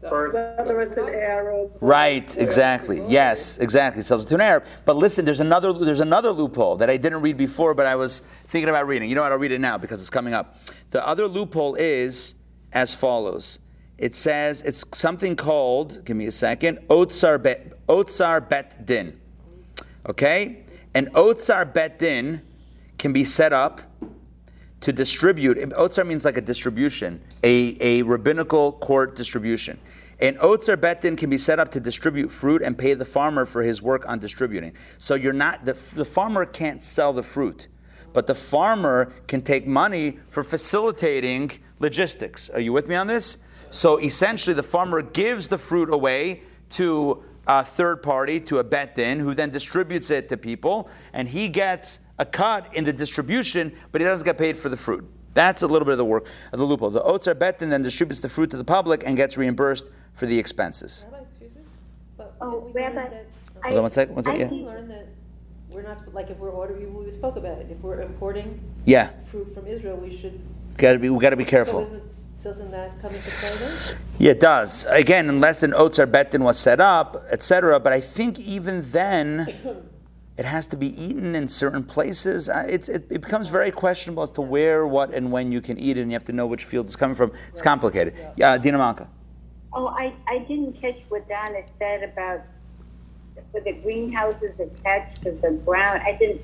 [0.02, 0.56] person.
[0.56, 1.72] Whether it's an Arab.
[1.80, 3.02] Right, exactly.
[3.08, 4.02] Yes, exactly.
[4.02, 4.64] Sells it to an Arab.
[4.84, 8.22] But listen, there's another there's another loophole that I didn't read before, but I was
[8.46, 9.08] thinking about reading.
[9.08, 9.32] You know what?
[9.32, 10.58] I'll read it now because it's coming up.
[10.90, 12.34] The other loophole is
[12.72, 13.58] as follows.
[13.98, 16.04] It says it's something called.
[16.04, 16.78] Give me a second.
[16.88, 19.18] Otsar bet Otsar bet din.
[20.06, 22.40] Okay, And Otsar bet din
[22.98, 23.80] can be set up
[24.80, 25.58] to distribute.
[25.58, 29.78] Otsar means like a distribution, a, a rabbinical court distribution.
[30.20, 33.44] An Otsar Bet Din can be set up to distribute fruit and pay the farmer
[33.44, 34.72] for his work on distributing.
[34.98, 37.68] So you're not the, the farmer can't sell the fruit,
[38.14, 42.48] but the farmer can take money for facilitating logistics.
[42.48, 43.36] Are you with me on this?
[43.70, 48.94] So essentially, the farmer gives the fruit away to a third party, to a bet
[48.94, 53.72] din, who then distributes it to people, and he gets a cut in the distribution,
[53.92, 55.04] but he doesn't get paid for the fruit.
[55.34, 56.90] That's a little bit of the work of the loophole.
[56.90, 60.24] The Otsar bet din then distributes the fruit to the public and gets reimbursed for
[60.26, 61.04] the expenses.
[61.12, 61.60] Rabbi, excuse me?
[62.16, 63.26] But Oh, we learn Rabbi, that-
[63.62, 64.48] I- Hold on one sec, one sec, I yeah.
[64.50, 65.08] We learned that
[65.70, 69.52] we're not, like if we're ordering, we spoke about it, if we're importing Yeah, fruit
[69.54, 70.40] from Israel, we should.
[70.78, 71.80] gotta be, we gotta be So careful.
[71.80, 72.02] is it,
[72.46, 73.98] doesn't that come into play then?
[74.18, 74.86] Yeah, it does.
[74.88, 77.80] Again, unless an Otsar bet din was set up, etc.
[77.80, 79.48] But I think even then,
[80.38, 82.48] it has to be eaten in certain places.
[82.48, 85.76] Uh, It's, it, it becomes very questionable as to where, what, and when you can
[85.76, 87.32] eat it, and you have to know which field it's coming from.
[87.48, 88.14] It's complicated.
[88.36, 89.08] Yeah, Dina Malka.
[89.72, 92.42] Oh, I, I didn't catch what Donna said about
[93.52, 96.00] with the greenhouses attached to the ground.
[96.06, 96.42] I didn't,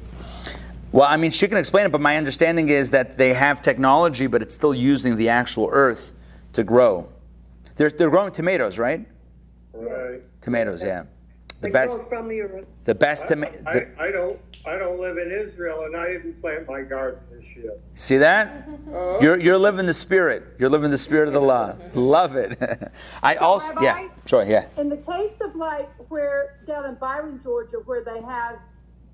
[0.92, 4.26] Well, I mean, she can explain it, but my understanding is that they have technology,
[4.26, 6.12] but it's still using the actual earth
[6.52, 7.08] to grow.
[7.76, 9.06] They're, they're growing tomatoes, right?
[9.72, 10.20] Right.
[10.42, 11.04] Tomatoes, yeah.
[11.60, 12.66] The They best, grow from the earth.
[12.84, 13.62] the best I, tomato.
[13.98, 17.56] I, I don't I don't live in Israel and I didn't plant my garden this
[17.56, 17.72] year.
[17.94, 18.68] See that?
[18.92, 19.18] Uh-huh.
[19.22, 20.44] You're, you're living the spirit.
[20.58, 21.74] You're living the spirit of the law.
[21.94, 22.58] Love it.
[23.22, 24.08] I So, also, yeah, Rabbi?
[24.26, 24.66] sure, yeah.
[24.76, 28.58] In the case of like where down in Byron, Georgia, where they have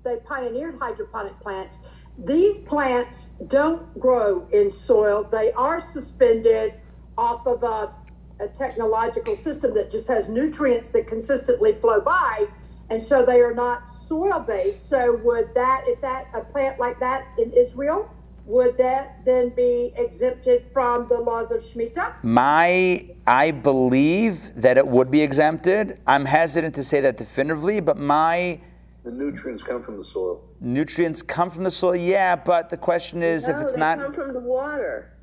[0.09, 1.77] they pioneered hydroponic plants,
[2.17, 5.23] these plants don't grow in soil.
[5.23, 6.73] They are suspended
[7.17, 7.93] off of a,
[8.39, 12.47] a technological system that just has nutrients that consistently flow by,
[12.89, 14.89] and so they are not soil based.
[14.89, 18.09] So would that if that a plant like that in Israel
[18.45, 22.15] would that then be exempted from the laws of Shemitah?
[22.23, 25.99] My, I believe that it would be exempted.
[26.07, 28.59] I'm hesitant to say that definitively, but my
[29.03, 30.43] The nutrients come from the soil.
[30.59, 31.95] nutrients come from the soil.
[31.95, 33.97] Yeah, but the question is if it's they not.
[33.97, 35.13] come from the water.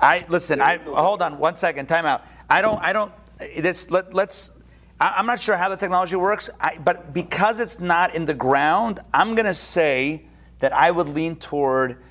[0.00, 0.60] I listen.
[0.60, 1.86] I hold on one second.
[1.86, 2.24] Time out.
[2.50, 2.80] I don't.
[2.82, 3.12] I don't.
[3.58, 3.90] This.
[3.90, 4.52] Let, let's.
[5.00, 8.34] I, I'm not sure how the technology works, I, but because it's not in the
[8.34, 10.26] ground, I'm going to say
[10.58, 12.02] that I would lean toward.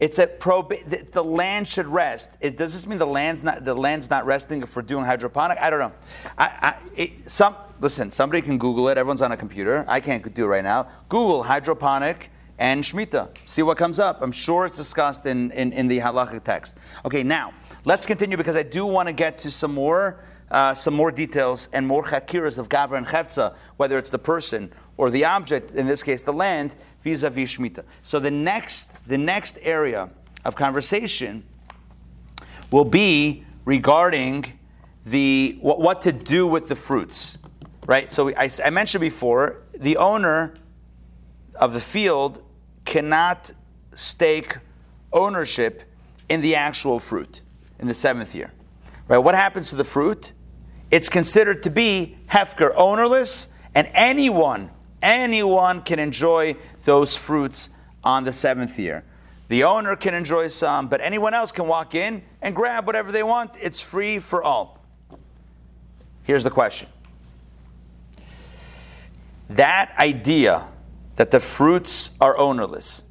[0.00, 0.62] It's a pro.
[0.62, 2.30] The, the land should rest.
[2.40, 5.58] Is, does this mean the land's not the land's not resting if we're doing hydroponic?
[5.58, 5.92] I don't know.
[6.38, 7.54] I, I, it, some
[7.84, 8.10] listen.
[8.10, 8.96] Somebody can Google it.
[8.96, 9.84] Everyone's on a computer.
[9.86, 10.88] I can't do it right now.
[11.10, 13.28] Google hydroponic and Shemitah.
[13.44, 14.22] See what comes up.
[14.22, 16.78] I'm sure it's discussed in, in, in the halachic text.
[17.04, 17.52] Okay, now
[17.84, 21.68] let's continue because I do want to get to some more uh, some more details
[21.72, 25.86] and more chakiras of Gavra and Chefza, whether it's the person or the object, in
[25.86, 27.84] this case the land, vis-a-vis Shemitah.
[28.02, 30.08] So the next the next area
[30.46, 31.44] of conversation
[32.70, 34.46] will be regarding
[35.04, 37.36] the what, what to do with the fruits,
[37.86, 38.10] right?
[38.10, 40.54] So I, I mentioned before the owner
[41.54, 42.42] of the field
[42.84, 43.52] cannot
[43.94, 44.58] stake
[45.12, 45.82] ownership
[46.28, 47.42] in the actual fruit
[47.78, 48.50] in the seventh year.
[49.08, 49.18] Right?
[49.18, 50.32] What happens to the fruit?
[50.90, 54.70] It's considered to be hefker, ownerless, and anyone,
[55.02, 57.70] anyone can enjoy those fruits
[58.02, 59.04] on the seventh year.
[59.48, 63.22] The owner can enjoy some, but anyone else can walk in and grab whatever they
[63.22, 63.56] want.
[63.60, 64.80] It's free for all.
[66.22, 66.88] Here's the question.
[69.50, 70.66] That idea
[71.16, 73.02] that the fruits are ownerless.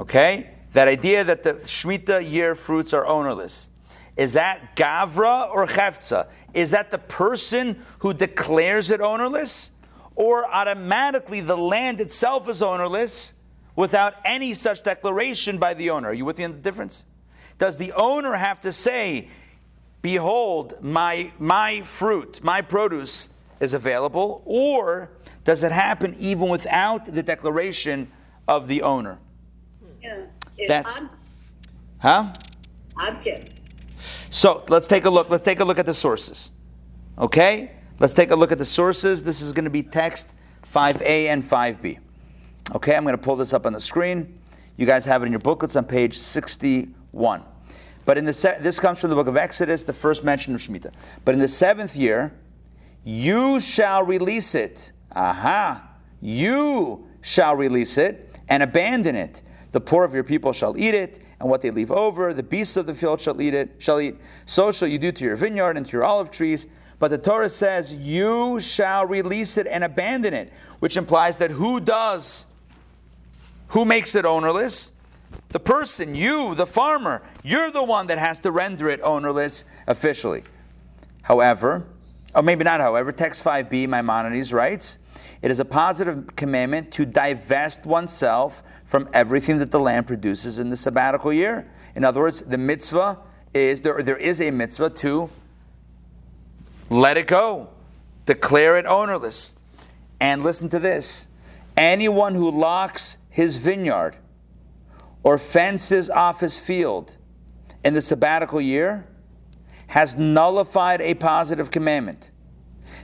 [0.00, 0.50] Okay?
[0.72, 3.70] That idea that the Shemitah year fruits are ownerless.
[4.16, 6.28] Is that Gavra or Chefza?
[6.54, 9.72] Is that the person who declares it ownerless?
[10.14, 13.34] Or automatically the land itself is ownerless
[13.74, 16.08] without any such declaration by the owner?
[16.08, 17.04] Are you with me on the difference?
[17.58, 19.28] Does the owner have to say,
[20.00, 23.28] Behold, my, my fruit, my produce
[23.60, 24.42] is available?
[24.44, 25.10] Or
[25.46, 28.10] does it happen even without the declaration
[28.46, 29.18] of the owner?
[30.02, 30.24] Yeah.
[30.68, 31.10] That's- ob-
[31.98, 32.32] Huh?
[32.98, 33.52] Object.
[34.30, 35.30] So let's take a look.
[35.30, 36.50] Let's take a look at the sources.
[37.18, 37.70] Okay?
[37.98, 39.22] Let's take a look at the sources.
[39.22, 40.28] This is going to be text
[40.70, 41.98] 5a and 5b.
[42.74, 44.38] Okay, I'm going to pull this up on the screen.
[44.76, 47.42] You guys have it in your booklets on page 61.
[48.04, 50.60] But in the se- this comes from the book of Exodus, the first mention of
[50.60, 50.92] Shemitah.
[51.24, 52.32] But in the seventh year,
[53.04, 54.92] you shall release it.
[55.16, 55.82] Aha!
[56.20, 59.42] You shall release it and abandon it.
[59.72, 62.76] The poor of your people shall eat it, and what they leave over, the beasts
[62.76, 64.16] of the field shall eat it, shall eat.
[64.44, 66.66] So shall you do to your vineyard and to your olive trees.
[66.98, 71.80] But the Torah says, You shall release it and abandon it, which implies that who
[71.80, 72.46] does?
[73.68, 74.92] Who makes it ownerless?
[75.48, 77.22] The person, you, the farmer.
[77.42, 80.44] You're the one that has to render it ownerless officially.
[81.22, 81.86] However,
[82.34, 84.98] or maybe not however, text 5b, Maimonides writes,
[85.42, 90.70] it is a positive commandment to divest oneself from everything that the land produces in
[90.70, 91.70] the sabbatical year.
[91.94, 93.18] In other words, the mitzvah
[93.52, 95.30] is, there, there is a mitzvah to
[96.90, 97.68] let it go,
[98.24, 99.54] declare it ownerless.
[100.20, 101.28] And listen to this
[101.76, 104.16] anyone who locks his vineyard
[105.22, 107.16] or fences off his field
[107.84, 109.06] in the sabbatical year
[109.88, 112.30] has nullified a positive commandment.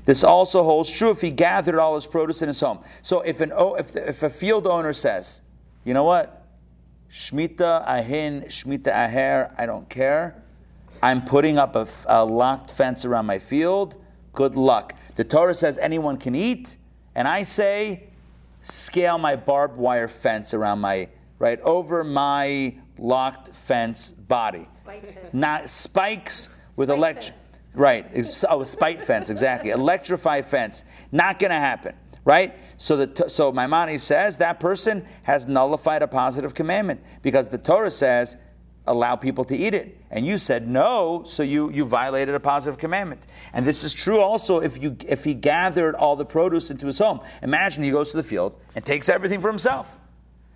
[0.05, 2.81] This also holds true if he gathered all his produce in his home.
[3.03, 5.41] So if an if, the, if a field owner says,
[5.85, 6.47] you know what,
[7.11, 10.43] shmita ahin, shmita aher, I don't care.
[11.03, 11.75] I'm putting up
[12.07, 13.97] a locked fence around my field.
[14.33, 14.95] Good luck.
[15.17, 16.77] The Torah says anyone can eat,
[17.15, 18.05] and I say,
[18.63, 21.09] scale my barbed wire fence around my
[21.39, 24.69] right over my locked fence body.
[25.33, 27.35] Not spikes with Spike electric.
[27.75, 28.07] Right.
[28.49, 29.71] Oh, a spite fence, exactly.
[29.71, 30.85] Electrified fence.
[31.11, 31.95] Not going to happen.
[32.25, 32.55] Right?
[32.77, 37.91] So, the, so Maimonides says that person has nullified a positive commandment because the Torah
[37.91, 38.37] says
[38.87, 39.99] allow people to eat it.
[40.11, 43.23] And you said no, so you, you violated a positive commandment.
[43.53, 46.99] And this is true also if, you, if he gathered all the produce into his
[46.99, 47.21] home.
[47.43, 49.97] Imagine he goes to the field and takes everything for himself.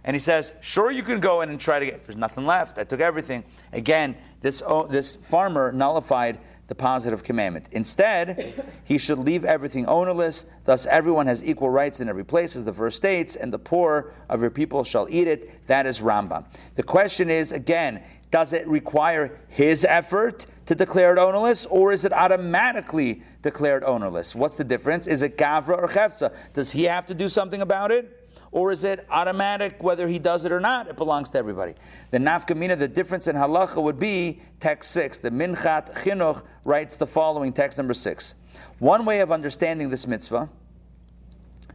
[0.04, 2.78] And he says, Sure, you can go in and try to get, there's nothing left.
[2.78, 3.42] I took everything.
[3.72, 6.38] Again, this, oh, this farmer nullified
[6.68, 7.66] the positive commandment.
[7.72, 10.46] Instead, he should leave everything ownerless.
[10.64, 14.12] Thus, everyone has equal rights in every place, as the verse states, and the poor
[14.28, 15.66] of your people shall eat it.
[15.68, 16.44] That is Rambam.
[16.74, 22.04] The question is, again, does it require his effort to declare it ownerless, or is
[22.04, 24.34] it automatically declared ownerless?
[24.34, 25.06] What's the difference?
[25.06, 26.34] Is it Gavra or Chefza?
[26.52, 28.15] Does he have to do something about it?
[28.56, 30.88] Or is it automatic whether he does it or not?
[30.88, 31.74] It belongs to everybody.
[32.10, 35.18] The nafkamina, the difference in halacha would be text six.
[35.18, 38.34] The Minchat Chinuch writes the following text number six.
[38.78, 40.48] One way of understanding this mitzvah,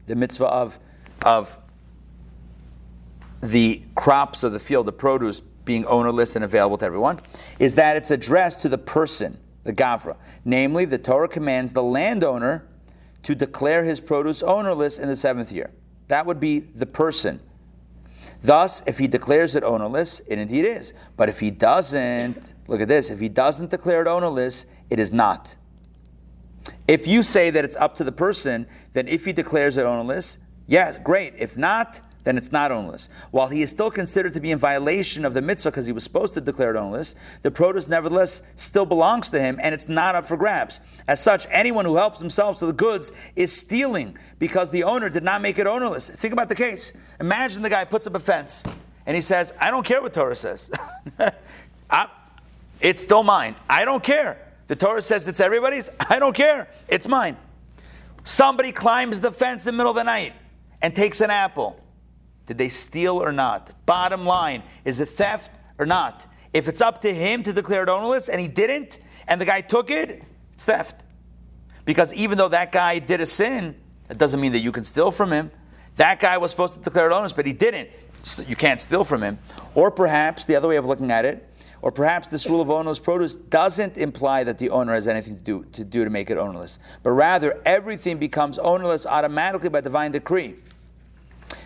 [0.07, 0.79] the mitzvah of,
[1.23, 1.55] of
[3.43, 7.19] the crops of the field, the produce being ownerless and available to everyone,
[7.59, 10.15] is that it's addressed to the person, the gavra.
[10.45, 12.67] Namely, the Torah commands the landowner
[13.21, 15.69] to declare his produce ownerless in the seventh year.
[16.11, 17.39] That would be the person.
[18.43, 20.93] Thus, if he declares it ownerless, it indeed is.
[21.15, 25.13] But if he doesn't, look at this, if he doesn't declare it ownerless, it is
[25.13, 25.55] not.
[26.85, 30.37] If you say that it's up to the person, then if he declares it ownerless,
[30.67, 31.33] yes, great.
[31.37, 33.09] If not, then it's not ownerless.
[33.31, 36.03] While he is still considered to be in violation of the mitzvah because he was
[36.03, 40.15] supposed to declare it ownerless, the produce nevertheless still belongs to him and it's not
[40.15, 40.81] up for grabs.
[41.07, 45.23] As such, anyone who helps themselves to the goods is stealing because the owner did
[45.23, 46.09] not make it ownerless.
[46.09, 46.93] Think about the case.
[47.19, 48.63] Imagine the guy puts up a fence
[49.05, 50.69] and he says, I don't care what Torah says.
[51.19, 51.31] I,
[51.89, 52.11] ah,
[52.79, 53.55] it's still mine.
[53.69, 54.37] I don't care.
[54.67, 55.89] The Torah says it's everybody's.
[56.09, 56.67] I don't care.
[56.87, 57.37] It's mine.
[58.23, 60.33] Somebody climbs the fence in the middle of the night
[60.81, 61.80] and takes an apple.
[62.45, 63.71] Did they steal or not?
[63.85, 66.27] Bottom line, is it theft or not?
[66.53, 69.61] If it's up to him to declare it ownerless and he didn't, and the guy
[69.61, 70.23] took it,
[70.53, 71.05] it's theft.
[71.85, 73.75] Because even though that guy did a sin,
[74.07, 75.51] that doesn't mean that you can steal from him.
[75.95, 77.89] That guy was supposed to declare it ownerless, but he didn't.
[78.47, 79.39] You can't steal from him.
[79.73, 81.47] Or perhaps the other way of looking at it,
[81.81, 85.41] or perhaps this rule of ownerless produce doesn't imply that the owner has anything to
[85.41, 90.11] do to do to make it ownerless, but rather everything becomes ownerless automatically by divine
[90.11, 90.55] decree.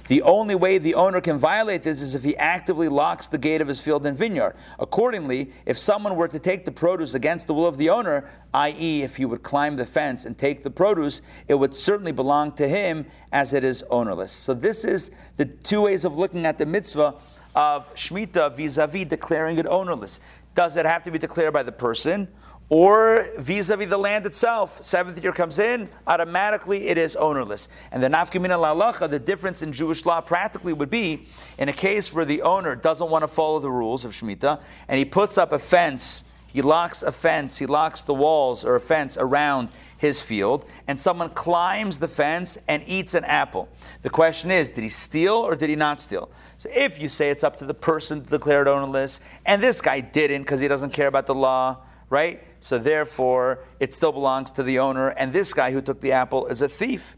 [0.07, 3.59] The only way the owner can violate this is if he actively locks the gate
[3.59, 4.55] of his field and vineyard.
[4.79, 9.01] Accordingly, if someone were to take the produce against the will of the owner, i.e.,
[9.01, 12.67] if he would climb the fence and take the produce, it would certainly belong to
[12.67, 14.31] him as it is ownerless.
[14.31, 17.15] So, this is the two ways of looking at the mitzvah
[17.55, 20.19] of Shemitah vis a vis declaring it ownerless.
[20.53, 22.27] Does it have to be declared by the person?
[22.69, 24.81] Or vis-a-vis the land itself.
[24.81, 27.67] Seventh year comes in, automatically it is ownerless.
[27.91, 32.11] And the nafkamina lalacha, the difference in Jewish law practically would be in a case
[32.11, 35.51] where the owner doesn't want to follow the rules of Shemitah, and he puts up
[35.51, 40.21] a fence, he locks a fence, he locks the walls or a fence around his
[40.21, 43.69] field, and someone climbs the fence and eats an apple.
[44.01, 46.29] The question is, did he steal or did he not steal?
[46.57, 49.81] So if you say it's up to the person to declare it ownerless, and this
[49.81, 51.77] guy didn't because he doesn't care about the law,
[52.09, 52.41] right?
[52.65, 55.09] So therefore, it still belongs to the owner.
[55.09, 57.15] And this guy who took the apple is a thief.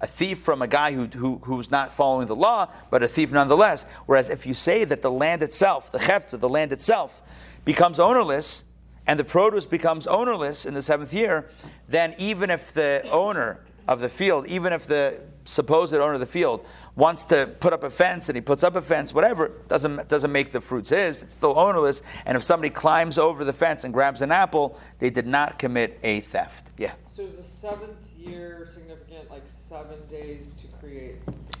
[0.00, 3.30] A thief from a guy who, who, who's not following the law, but a thief
[3.30, 3.84] nonetheless.
[4.06, 7.20] Whereas if you say that the land itself, the cheftza, the land itself,
[7.66, 8.64] becomes ownerless,
[9.06, 11.50] and the produce becomes ownerless in the seventh year,
[11.86, 16.26] then even if the owner of the field, even if the supposed owner of the
[16.26, 16.64] field
[16.96, 20.32] wants to put up a fence and he puts up a fence, whatever, doesn't, doesn't
[20.32, 22.02] make the fruits his, it's still ownerless.
[22.26, 25.98] And if somebody climbs over the fence and grabs an apple, they did not commit
[26.02, 26.70] a theft.
[26.76, 26.92] Yeah.
[27.06, 31.16] So is the seventh year significant, like seven days to create?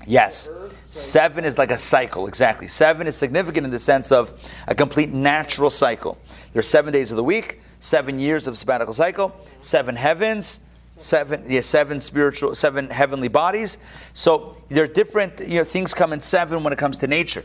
[0.06, 0.48] Yes.
[0.50, 0.72] Earth?
[0.86, 2.68] So Seven is like a cycle, exactly.
[2.68, 4.32] Seven is significant in the sense of
[4.66, 6.18] a complete natural cycle.
[6.52, 10.60] There are seven days of the week, seven years of sabbatical cycle, seven heavens,
[11.00, 13.78] seven yeah, seven spiritual seven heavenly bodies.
[14.12, 17.44] So there are different you know things come in seven when it comes to nature.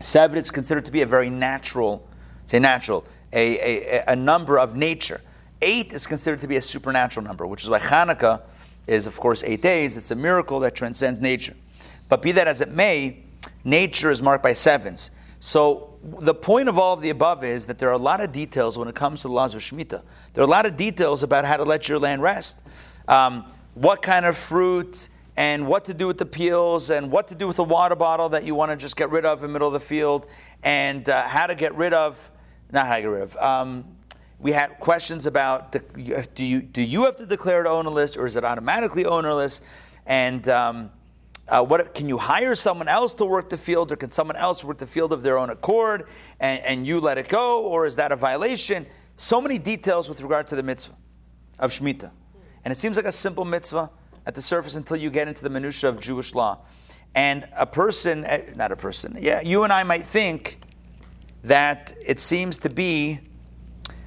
[0.00, 2.06] Seven is considered to be a very natural
[2.44, 5.20] say natural a, a, a number of nature.
[5.62, 8.42] Eight is considered to be a supernatural number which is why hanukkah
[8.86, 9.96] is of course eight days.
[9.96, 11.54] It's a miracle that transcends nature.
[12.08, 13.24] But be that as it may
[13.64, 15.10] nature is marked by sevens.
[15.40, 18.32] So the point of all of the above is that there are a lot of
[18.32, 20.02] details when it comes to the laws of Shemitah.
[20.36, 22.60] There are a lot of details about how to let your land rest.
[23.08, 27.34] Um, what kind of fruit and what to do with the peels and what to
[27.34, 29.52] do with the water bottle that you want to just get rid of in the
[29.54, 30.26] middle of the field
[30.62, 32.30] and uh, how to get rid of,
[32.70, 33.36] not how to get rid of.
[33.38, 33.96] Um,
[34.38, 35.78] we had questions about the,
[36.34, 39.62] do, you, do you have to declare it ownerless or is it automatically ownerless?
[40.04, 40.90] And um,
[41.48, 44.62] uh, what can you hire someone else to work the field, or can someone else
[44.62, 46.08] work the field of their own accord,
[46.40, 48.84] and, and you let it go, or is that a violation?
[49.16, 50.94] So many details with regard to the mitzvah
[51.58, 52.10] of Shemitah.
[52.64, 53.90] And it seems like a simple mitzvah
[54.26, 56.58] at the surface until you get into the minutiae of Jewish law.
[57.14, 60.58] And a person, eh, not a person, yeah, you and I might think
[61.44, 63.20] that it seems to be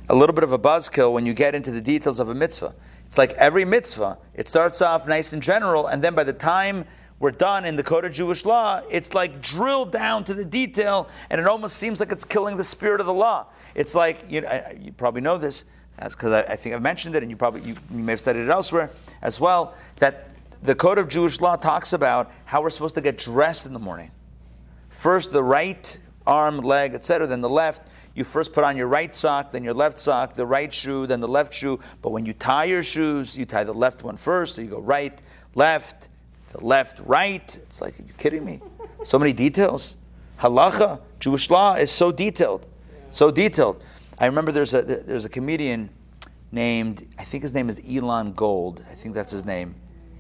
[0.10, 2.76] a little bit of a buzzkill when you get into the details of a mitzvah.
[3.06, 6.86] It's like every mitzvah, it starts off nice and general, and then by the time
[7.20, 11.10] we're done in the code of Jewish law, it's like drilled down to the detail,
[11.30, 13.48] and it almost seems like it's killing the spirit of the law.
[13.80, 15.64] It's like you, know, you probably know this,
[16.04, 18.42] because I, I, think I've mentioned it, and you probably you, you may have studied
[18.42, 18.90] it elsewhere
[19.22, 19.74] as well.
[20.00, 23.72] That the code of Jewish law talks about how we're supposed to get dressed in
[23.72, 24.12] the morning.
[24.90, 27.88] First, the right arm, leg, etc., then the left.
[28.16, 31.22] You first put on your right sock, then your left sock, the right shoe, then
[31.22, 31.80] the left shoe.
[32.02, 34.56] But when you tie your shoes, you tie the left one first.
[34.56, 35.18] So you go right,
[35.56, 36.10] left,
[36.52, 37.56] the left, right.
[37.56, 38.60] It's like, are you kidding me?
[39.04, 39.96] So many details.
[40.38, 42.68] Halacha, Jewish law is so detailed,
[43.12, 43.84] so detailed.
[44.18, 45.90] I remember there's a there's a comedian
[46.52, 48.84] named I think his name is Elon Gold.
[48.92, 49.76] I think that's his name.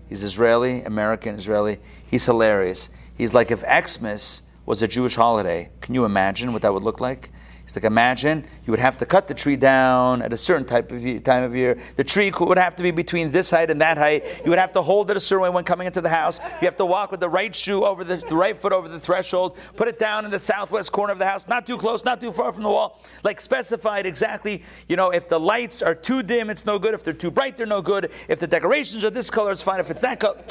[0.07, 1.79] He's Israeli, American, Israeli.
[2.09, 2.89] He's hilarious.
[3.15, 5.69] He's like if Xmas was a Jewish holiday.
[5.81, 7.31] Can you imagine what that would look like?
[7.69, 10.91] It's like imagine you would have to cut the tree down at a certain type
[10.91, 11.77] of year, time of year.
[11.97, 14.25] The tree would have to be between this height and that height.
[14.43, 16.39] You would have to hold it a certain way when coming into the house.
[16.39, 18.99] You have to walk with the right shoe over the, the right foot over the
[18.99, 19.55] threshold.
[19.75, 22.31] Put it down in the southwest corner of the house, not too close, not too
[22.31, 23.03] far from the wall.
[23.23, 24.63] Like specified exactly.
[24.87, 26.95] You know, if the lights are too dim, it's no good.
[26.95, 28.11] If they're too bright, they're no good.
[28.27, 29.79] If the decorations are this color, it's fine.
[29.79, 30.41] If it's that color,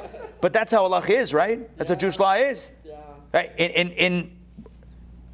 [0.41, 1.69] but that's how halacha is, right?
[1.79, 2.71] That's what Jewish law is.
[3.35, 3.51] Right?
[3.59, 4.37] In, in, in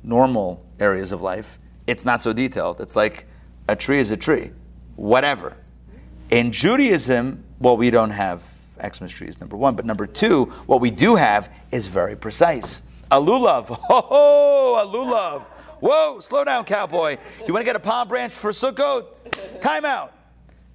[0.03, 2.81] normal areas of life, it's not so detailed.
[2.81, 3.27] It's like
[3.69, 4.51] a tree is a tree,
[4.97, 5.57] whatever.
[6.31, 8.43] In Judaism, well, we don't have
[8.81, 9.77] Xmas trees, number one.
[9.77, 12.83] But number two, what we do have is very precise.
[13.11, 13.67] A lulav.
[13.69, 15.43] Ho ho, a lulav.
[15.81, 17.19] Whoa, slow down, cowboy.
[17.47, 19.61] You want to get a palm branch for Sukkot?
[19.61, 20.15] Time out.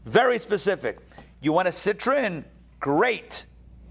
[0.06, 1.00] Very specific.
[1.42, 2.46] You want a citron?
[2.80, 3.46] Great.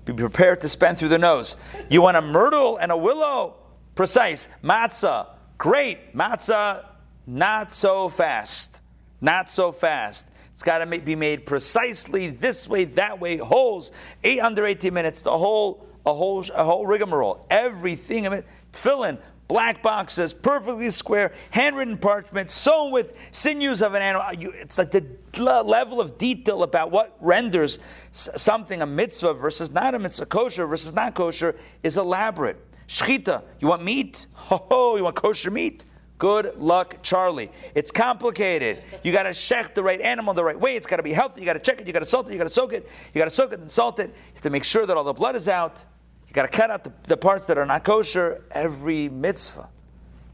[0.05, 1.57] Be prepared to spend through the nose.
[1.91, 3.57] You want a myrtle and a willow?
[3.95, 4.49] Precise.
[4.63, 5.27] Matzah?
[5.59, 6.15] Great.
[6.15, 6.85] Matzah
[7.29, 8.81] not so fast.
[9.21, 10.29] Not so fast.
[10.51, 13.37] It's got to be made precisely this way, that way.
[13.37, 13.93] Holes,
[14.25, 15.23] eight under 18 minutes.
[15.23, 17.45] The whole, a whole, a whole rigmarole.
[17.51, 18.47] Everything of it.
[18.73, 24.27] Tefillin, black boxes, perfectly square, handwritten parchment, sewn with sinews of an animal.
[24.27, 25.05] Uh, it's like the
[25.43, 27.79] level of detail about what renders
[28.13, 32.57] something a mitzvah versus not a mitzvah, kosher versus not kosher, is elaborate.
[32.89, 34.27] Shchita, you want meat?
[34.33, 35.85] Ho, you want kosher meat?
[36.19, 37.51] Good luck, Charlie.
[37.77, 38.83] It's complicated.
[39.05, 40.75] You got to check the right animal the right way.
[40.75, 41.41] It's got to be healthy.
[41.41, 41.87] You got to check it.
[41.87, 42.33] You got to salt it.
[42.33, 42.89] You got to soak it.
[43.15, 44.09] You got to soak it and salt it.
[44.09, 45.85] You have to make sure that all the blood is out.
[46.27, 48.45] You got to cut out the, the, parts that are not kosher.
[48.51, 49.69] Every mitzvah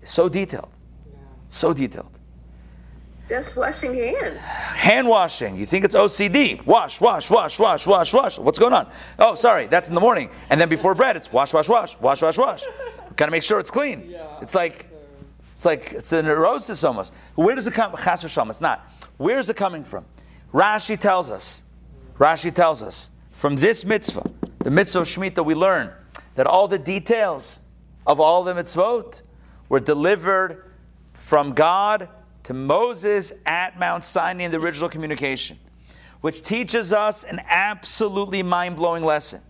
[0.02, 0.70] is so detailed.
[1.48, 2.18] So detailed.
[3.28, 4.42] Just washing hands.
[4.42, 5.56] Hand washing.
[5.56, 6.64] You think it's OCD.
[6.66, 8.38] Wash, wash, wash, wash, wash, wash.
[8.38, 8.90] What's going on?
[9.18, 10.30] Oh, sorry, that's in the morning.
[10.50, 12.64] And then before bread, it's wash, wash, wash, wash, wash, wash.
[13.16, 14.10] Got to make sure it's clean.
[14.10, 14.26] Yeah.
[14.42, 14.90] It's like
[15.54, 17.14] it's like it's a neurosis almost.
[17.36, 17.92] Where does it come?
[17.92, 18.50] Chas v'shalom.
[18.50, 18.90] It's not.
[19.18, 20.04] Where is it coming from?
[20.52, 21.62] Rashi tells us.
[22.18, 24.28] Rashi tells us from this mitzvah,
[24.58, 25.92] the mitzvah of Shemitah, we learn
[26.34, 27.60] that all the details
[28.04, 29.22] of all the mitzvot
[29.68, 30.64] were delivered
[31.12, 32.08] from God
[32.42, 35.56] to Moses at Mount Sinai in the original communication,
[36.20, 39.40] which teaches us an absolutely mind blowing lesson.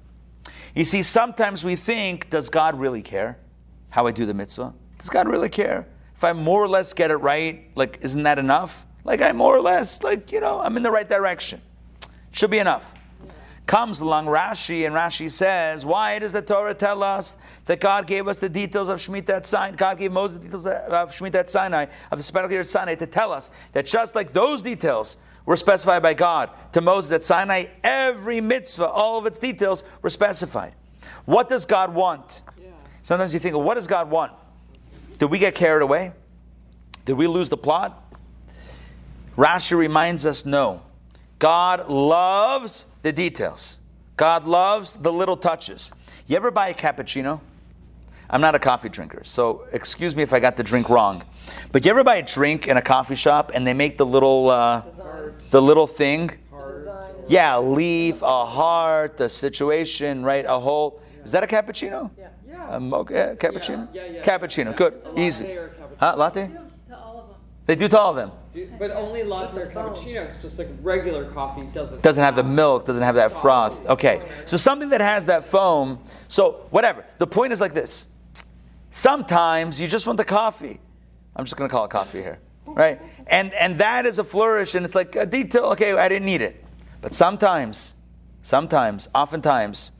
[0.74, 3.38] You see, sometimes we think, does God really care
[3.88, 4.74] how I do the mitzvah?
[4.98, 5.86] Does God really care?
[6.14, 8.86] If I more or less get it right, like, isn't that enough?
[9.04, 11.60] Like, I more or less, like, you know, I'm in the right direction.
[12.32, 12.92] Should be enough.
[13.66, 18.28] Comes along Rashi, and Rashi says, Why does the Torah tell us that God gave
[18.28, 19.76] us the details of Shemitah at Sinai?
[19.76, 22.94] God gave Moses the details of Shemitah at Sinai, of the sabbatical year at Sinai,
[22.96, 27.24] to tell us that just like those details were specified by God to Moses at
[27.24, 30.74] Sinai, every mitzvah, all of its details were specified.
[31.24, 32.42] What does God want?
[32.60, 32.68] Yeah.
[33.02, 34.32] Sometimes you think, well, what does God want?
[35.18, 36.12] Did we get carried away?
[37.04, 38.00] Did we lose the plot?
[39.36, 40.82] Rashi reminds us no.
[41.38, 43.78] God loves the details.
[44.16, 45.92] God loves the little touches.
[46.26, 47.40] You ever buy a cappuccino?
[48.30, 51.22] I'm not a coffee drinker, so excuse me if I got the drink wrong.
[51.72, 54.48] But you ever buy a drink in a coffee shop and they make the little,
[54.48, 54.82] uh,
[55.50, 56.30] the little thing?
[57.28, 60.44] Yeah, leaf, a heart, a situation, right?
[60.46, 61.00] A whole.
[61.24, 62.10] Is that a cappuccino?
[62.18, 62.28] Yeah.
[62.70, 63.88] A mocha, um, cappuccino?
[63.92, 64.22] Yeah, yeah, yeah.
[64.22, 65.46] Cappuccino, good, easy.
[65.56, 65.96] or cappuccino.
[66.00, 66.50] Huh, latte?
[66.86, 67.36] To all of them.
[67.66, 68.30] They do to all of them.
[68.52, 72.02] Do- But only latte or cappuccino, because just like regular coffee doesn't.
[72.02, 73.74] Doesn't have the milk, doesn't have that froth.
[73.86, 75.98] Okay, so something that has that foam.
[76.28, 77.04] So whatever.
[77.18, 78.08] The point is like this.
[78.90, 80.80] Sometimes you just want the coffee.
[81.36, 83.00] I'm just going to call it coffee here, right?
[83.26, 85.64] And and that is a flourish, and it's like a detail.
[85.72, 86.64] Okay, I didn't need it,
[87.00, 87.94] but sometimes,
[88.42, 89.90] sometimes, oftentimes,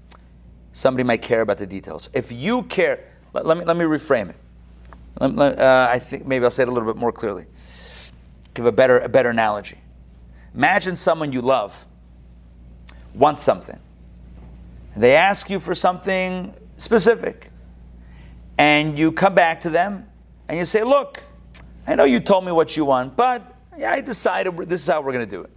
[0.75, 2.11] somebody might care about the details.
[2.13, 4.37] If you care, let, let me let me reframe it.
[5.19, 7.47] Let- let- uh, I think maybe I'll say it a little bit more clearly.
[8.53, 9.79] Give a better a better analogy.
[10.55, 11.75] Imagine someone you love
[13.15, 13.79] wants something.
[14.97, 17.51] They ask you for something specific,
[18.59, 20.07] and you come back to them
[20.49, 21.21] and you say, "Look,
[21.87, 23.43] I know you told me what you want, but
[23.77, 25.51] yeah, I decided this is how we're going to do it."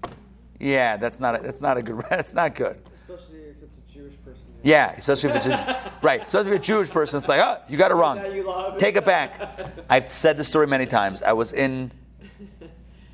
[0.60, 2.82] Yeah, that's not a, that's not a good that's not good.
[2.96, 6.26] Especially if it's a Jewish person Yeah, especially if it's a, right.
[6.26, 8.18] Especially if you're a Jewish person, it's like, oh, you got it wrong.
[8.18, 8.78] That you love.
[8.78, 9.62] Take it back.
[9.90, 11.24] I've said this story many times.
[11.24, 11.90] I was in,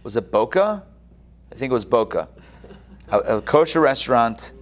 [0.02, 0.84] was it Boca?
[1.52, 2.28] I think it was Boca,
[3.10, 4.54] a, a kosher restaurant,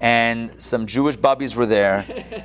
[0.00, 2.04] and some Jewish bubbies were there,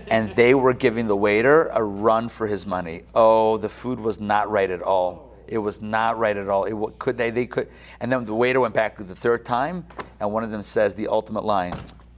[0.09, 3.01] and they were giving the waiter a run for his money.
[3.15, 5.35] Oh, the food was not right at all.
[5.47, 6.65] It was not right at all.
[6.65, 7.67] It could they they could,
[7.99, 9.87] and then the waiter went back to the third time,
[10.19, 11.73] and one of them says the ultimate line.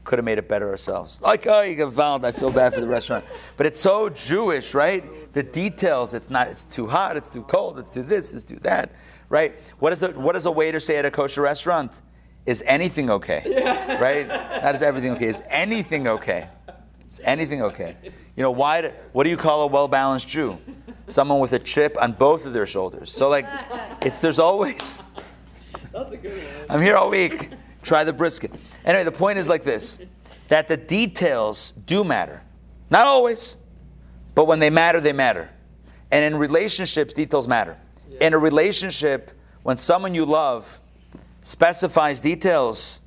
[0.10, 1.22] Could have made it better ourselves.
[1.22, 2.26] Like, oh, you get found.
[2.26, 3.26] I feel bad for the restaurant.
[3.58, 5.04] But it's so Jewish, right?
[5.34, 6.16] The details.
[6.16, 6.48] It's not.
[6.48, 7.16] It's too hot.
[7.16, 7.78] It's too cold.
[7.78, 8.34] It's too this.
[8.34, 8.92] It's too that.
[9.30, 9.60] Right?
[9.78, 12.02] What does a, what does a waiter say at a kosher restaurant?
[12.48, 13.44] Is anything okay?
[14.02, 14.28] Right?
[14.28, 15.28] Not is everything okay.
[15.28, 16.48] Is anything okay?
[17.08, 17.96] Is anything okay?
[18.36, 18.82] You know why?
[18.82, 20.58] Do, what do you call a well balanced Jew?
[21.06, 23.12] Someone with a chip on both of their shoulders.
[23.12, 23.46] So like,
[24.02, 25.04] it's there's always.
[25.92, 26.66] That's a good one.
[26.68, 27.52] I'm here all week.
[27.82, 28.52] Try the brisket.
[28.86, 30.00] Anyway, the point is like this
[30.50, 32.42] that the details do matter.
[32.90, 33.56] Not always,
[34.34, 35.50] but when they matter, they matter.
[36.12, 37.78] And in relationships, details matter.
[38.20, 40.80] In a relationship, when someone you love
[41.44, 43.02] specifies details,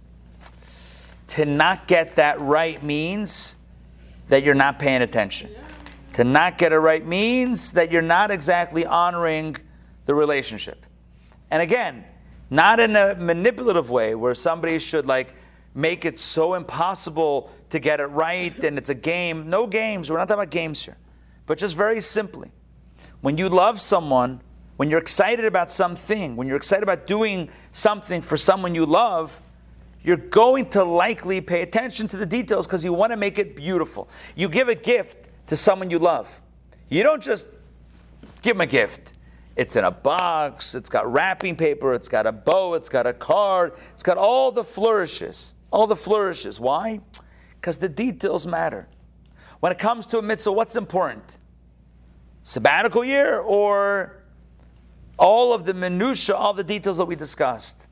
[1.29, 3.57] to not get that right means
[4.29, 5.51] that you're not paying attention.
[6.15, 9.57] To not get it right means that you're not exactly honoring
[10.07, 10.85] the relationship.
[11.51, 12.05] And again,
[12.53, 15.35] not in a manipulative way where somebody should like
[15.75, 19.49] make it so impossible to get it right and it's a game.
[19.49, 20.11] No games.
[20.11, 20.99] We're not talking about games here.
[21.47, 22.51] But just very simply,
[23.23, 24.43] when you love someone,
[24.77, 29.41] when you're excited about something, when you're excited about doing something for someone you love,
[30.05, 33.57] you're going to likely pay attention to the details because you want to make it
[33.57, 34.11] beautiful.
[34.37, 36.39] You give a gift to someone you love.
[36.91, 37.49] You don't just
[38.43, 39.15] give them a gift.
[39.57, 43.13] It's in a box, it's got wrapping paper, it's got a bow, it's got a
[43.13, 45.55] card, it's got all the flourishes.
[45.71, 46.61] All the flourishes.
[46.61, 47.01] Why?
[47.61, 48.89] Because the details matter.
[49.61, 51.39] When it comes to a mitzvah, what's important?
[52.45, 54.23] Sabbatical year or
[55.19, 57.87] all of the minutiae, all the details that we discussed?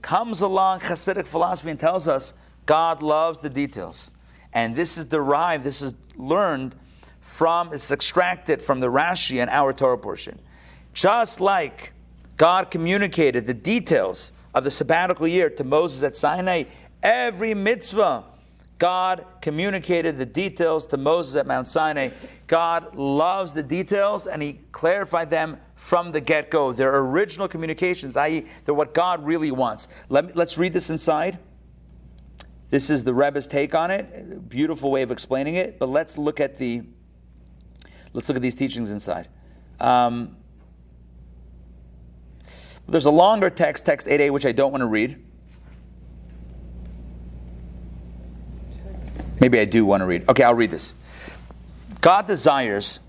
[0.00, 2.34] Comes along Hasidic philosophy and tells us
[2.66, 4.12] God loves the details.
[4.52, 6.76] And this is derived, this is learned
[7.20, 10.38] from, it's extracted from the Rashi and our Torah portion.
[10.98, 11.92] Just like
[12.36, 16.64] God communicated the details of the sabbatical year to Moses at Sinai,
[17.04, 18.24] every mitzvah,
[18.80, 22.08] God communicated the details to Moses at Mount Sinai.
[22.48, 26.72] God loves the details and he clarified them from the get go.
[26.72, 29.86] They're original communications, i.e., they're what God really wants.
[30.08, 31.38] Let me, let's read this inside.
[32.70, 34.48] This is the Rebbe's take on it.
[34.48, 35.78] Beautiful way of explaining it.
[35.78, 36.82] But let's look at the
[38.14, 39.28] let's look at these teachings inside.
[39.78, 40.34] Um,
[42.88, 45.22] there's a longer text, text 8a, which I don't want to read.
[49.40, 50.28] Maybe I do want to read.
[50.28, 50.94] Okay, I'll read this.
[52.00, 53.00] God desires,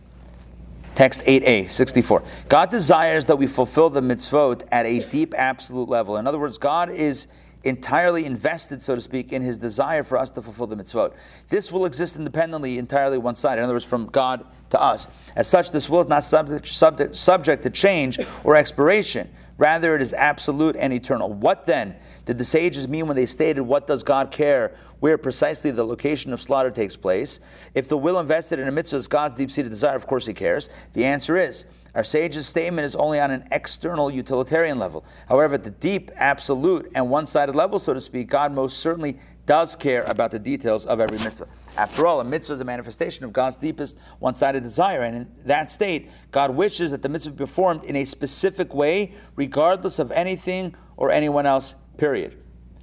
[0.96, 2.24] text 8a, 64.
[2.50, 6.18] God desires that we fulfill the mitzvot at a deep, absolute level.
[6.18, 7.28] In other words, God is
[7.64, 11.14] entirely invested, so to speak, in his desire for us to fulfill the mitzvot.
[11.50, 13.60] This will exist independently, entirely one sided.
[13.60, 15.08] In other words, from God to us.
[15.36, 19.30] As such, this will is not subject, subject, subject to change or expiration.
[19.60, 21.34] Rather, it is absolute and eternal.
[21.34, 21.94] What then
[22.24, 24.74] did the sages mean when they stated, What does God care?
[25.02, 27.42] Where precisely the location of slaughter takes place?
[27.76, 30.34] If the will invested in a mitzvah is God's deep seated desire, of course he
[30.34, 30.70] cares.
[30.94, 35.04] The answer is our sage's statement is only on an external utilitarian level.
[35.28, 39.20] However, at the deep, absolute, and one sided level, so to speak, God most certainly
[39.46, 41.48] does care about the details of every mitzvah.
[41.78, 45.28] After all, a mitzvah is a manifestation of God's deepest one sided desire, and in
[45.46, 50.12] that state, God wishes that the mitzvah be performed in a specific way, regardless of
[50.12, 52.38] anything or anyone else, period.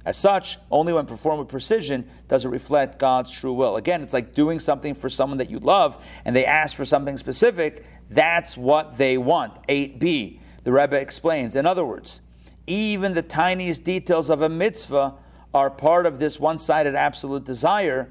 [0.07, 3.75] As such, only when performed with precision does it reflect God's true will.
[3.75, 7.17] Again, it's like doing something for someone that you love and they ask for something
[7.17, 7.83] specific.
[8.09, 9.67] That's what they want.
[9.67, 11.57] 8b, the Rebbe explains.
[11.57, 12.21] In other words,
[12.67, 15.15] even the tiniest details of a mitzvah
[15.53, 18.09] are part of this one sided absolute desire,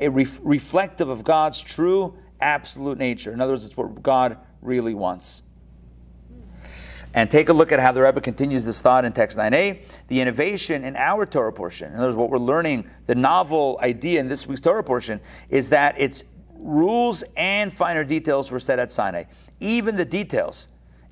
[0.00, 3.32] a ref- reflective of God's true absolute nature.
[3.32, 5.42] In other words, it's what God really wants.
[7.14, 9.82] And take a look at how the Rebbe continues this thought in text 9a.
[10.08, 14.20] The innovation in our Torah portion, in other words, what we're learning, the novel idea
[14.20, 16.24] in this week's Torah portion, is that its
[16.54, 19.24] rules and finer details were set at Sinai.
[19.60, 20.68] Even the details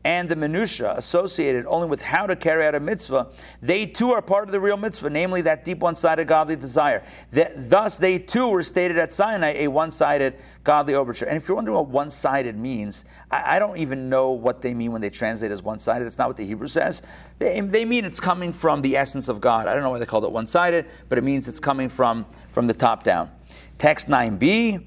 [0.06, 3.26] and the minutia associated only with how to carry out a mitzvah,
[3.60, 7.02] they too are part of the real mitzvah, namely that deep one-sided godly desire.
[7.32, 11.26] That, thus, they too were stated at Sinai a one-sided godly overture.
[11.26, 14.92] And if you're wondering what one-sided means, I, I don't even know what they mean
[14.92, 16.04] when they translate as one-sided.
[16.04, 17.02] That's not what the Hebrew says.
[17.40, 19.66] They, they mean it's coming from the essence of God.
[19.66, 22.68] I don't know why they called it one-sided, but it means it's coming from, from
[22.68, 23.28] the top down.
[23.78, 24.84] Text 9b.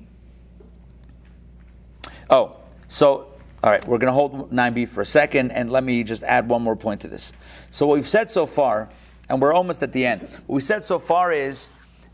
[2.30, 2.56] Oh,
[2.88, 3.29] so
[3.62, 6.48] all right, we're going to hold 9b for a second, and let me just add
[6.48, 7.34] one more point to this.
[7.70, 8.90] So, what we've said so far,
[9.28, 11.70] and we're almost at the end, what we said so far is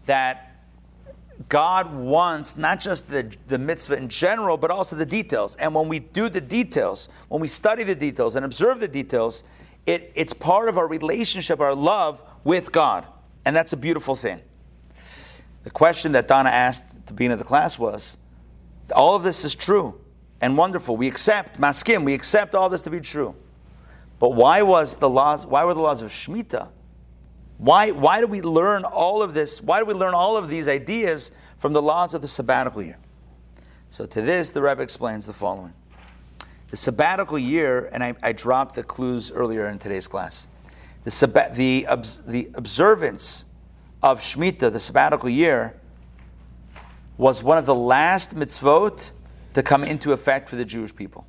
[0.07, 0.59] that
[1.49, 5.55] God wants not just the, the mitzvah in general, but also the details.
[5.57, 9.43] And when we do the details, when we study the details and observe the details,
[9.85, 13.05] it, it's part of our relationship, our love with God.
[13.43, 14.41] And that's a beautiful thing.
[15.63, 18.17] The question that Donna asked at the beginning of the class was
[18.95, 19.99] all of this is true
[20.41, 20.97] and wonderful.
[20.97, 22.03] We accept maskim.
[22.03, 23.35] We accept all this to be true.
[24.19, 25.45] But why was the laws?
[25.45, 26.69] Why were the laws of shmita?
[27.57, 29.61] Why, why do we learn all of this?
[29.61, 32.97] Why do we learn all of these ideas from the laws of the sabbatical year?
[33.89, 35.73] So to this, the Rebbe explains the following:
[36.69, 40.47] the sabbatical year, and I, I dropped the clues earlier in today's class.
[41.05, 41.87] The, the,
[42.27, 43.45] the observance
[44.03, 45.79] of Shemitah, the sabbatical year,
[47.17, 49.11] was one of the last mitzvot
[49.55, 51.25] to come into effect for the Jewish people.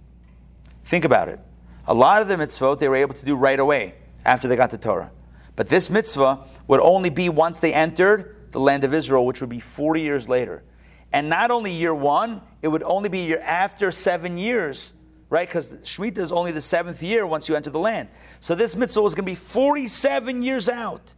[0.84, 1.38] Think about it.
[1.86, 4.70] A lot of the mitzvot they were able to do right away after they got
[4.70, 5.12] the Torah.
[5.54, 9.48] But this mitzvah would only be once they entered the land of Israel, which would
[9.48, 10.64] be 40 years later.
[11.12, 14.92] And not only year one, it would only be year after seven years,
[15.30, 15.48] right?
[15.48, 18.08] Because Shemitah is only the seventh year once you enter the land.
[18.40, 21.14] So this mitzvah was going to be 47 years out.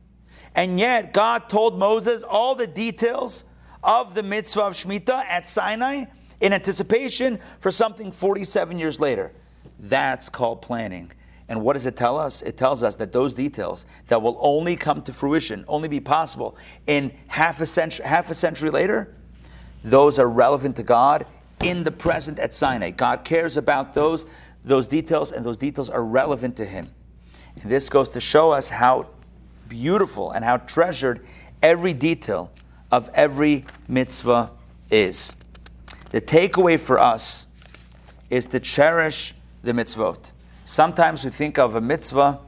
[0.54, 3.44] And yet, God told Moses all the details
[3.82, 6.04] of the mitzvah of Shemitah at Sinai
[6.41, 9.32] in anticipation for something 47 years later.
[9.78, 11.12] That's called planning.
[11.49, 12.43] And what does it tell us?
[12.43, 16.57] It tells us that those details that will only come to fruition, only be possible
[16.86, 19.14] in half a century, half a century later,
[19.82, 21.26] those are relevant to God
[21.62, 22.91] in the present at Sinai.
[22.91, 24.26] God cares about those,
[24.64, 26.91] those details, and those details are relevant to Him.
[27.62, 29.07] And this goes to show us how
[29.68, 31.24] beautiful and how treasured
[31.62, 32.53] every detail
[32.91, 34.51] of every mitzvah
[34.91, 35.34] is.
[36.11, 37.46] The takeaway for us
[38.30, 40.32] is to cherish the mitzvot.
[40.64, 42.38] Sometimes we think of a mitzvah,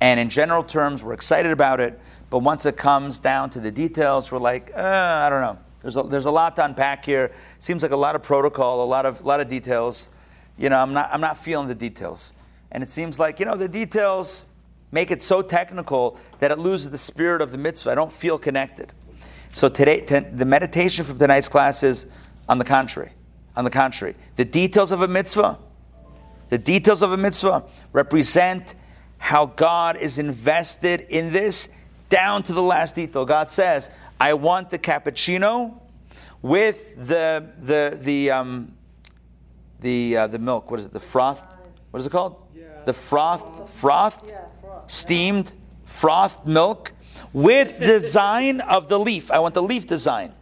[0.00, 1.98] and in general terms, we're excited about it,
[2.30, 5.58] but once it comes down to the details, we're like, uh, I don't know.
[5.80, 7.32] There's a, there's a lot to unpack here.
[7.60, 10.10] Seems like a lot of protocol, a lot of, lot of details.
[10.58, 12.34] You know, I'm not, I'm not feeling the details.
[12.72, 14.46] And it seems like, you know, the details
[14.92, 17.90] make it so technical that it loses the spirit of the mitzvah.
[17.90, 18.92] I don't feel connected.
[19.52, 22.06] So today, t- the meditation from tonight's class is
[22.48, 23.12] on the contrary,
[23.56, 25.58] on the contrary, the details of a mitzvah,
[26.48, 28.74] the details of a mitzvah represent
[29.18, 31.68] how God is invested in this
[32.08, 33.24] down to the last detail.
[33.24, 33.90] God says,
[34.20, 35.74] "I want the cappuccino
[36.40, 38.72] with the the the um,
[39.80, 40.70] the uh, the milk.
[40.70, 40.92] What is it?
[40.92, 41.46] The froth.
[41.90, 42.36] What is it called?
[42.54, 42.64] Yeah.
[42.84, 44.90] The froth frothed, yeah, froth.
[44.90, 45.52] steamed
[45.84, 46.92] frothed milk
[47.32, 49.30] with design of the leaf.
[49.30, 50.32] I want the leaf design."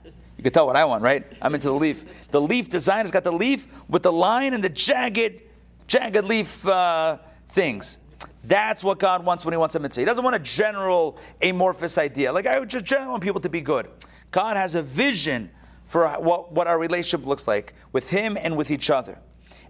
[0.47, 1.25] You can tell what I want, right?
[1.43, 2.05] I'm into the leaf.
[2.31, 5.43] The leaf design has got the leaf with the line and the jagged,
[5.89, 7.19] jagged leaf uh,
[7.49, 7.99] things.
[8.45, 10.03] That's what God wants when He wants a mitzvah.
[10.03, 12.33] He doesn't want a general amorphous idea.
[12.33, 13.89] Like I just generally want people to be good.
[14.31, 15.51] God has a vision
[15.87, 19.19] for what, what our relationship looks like with Him and with each other.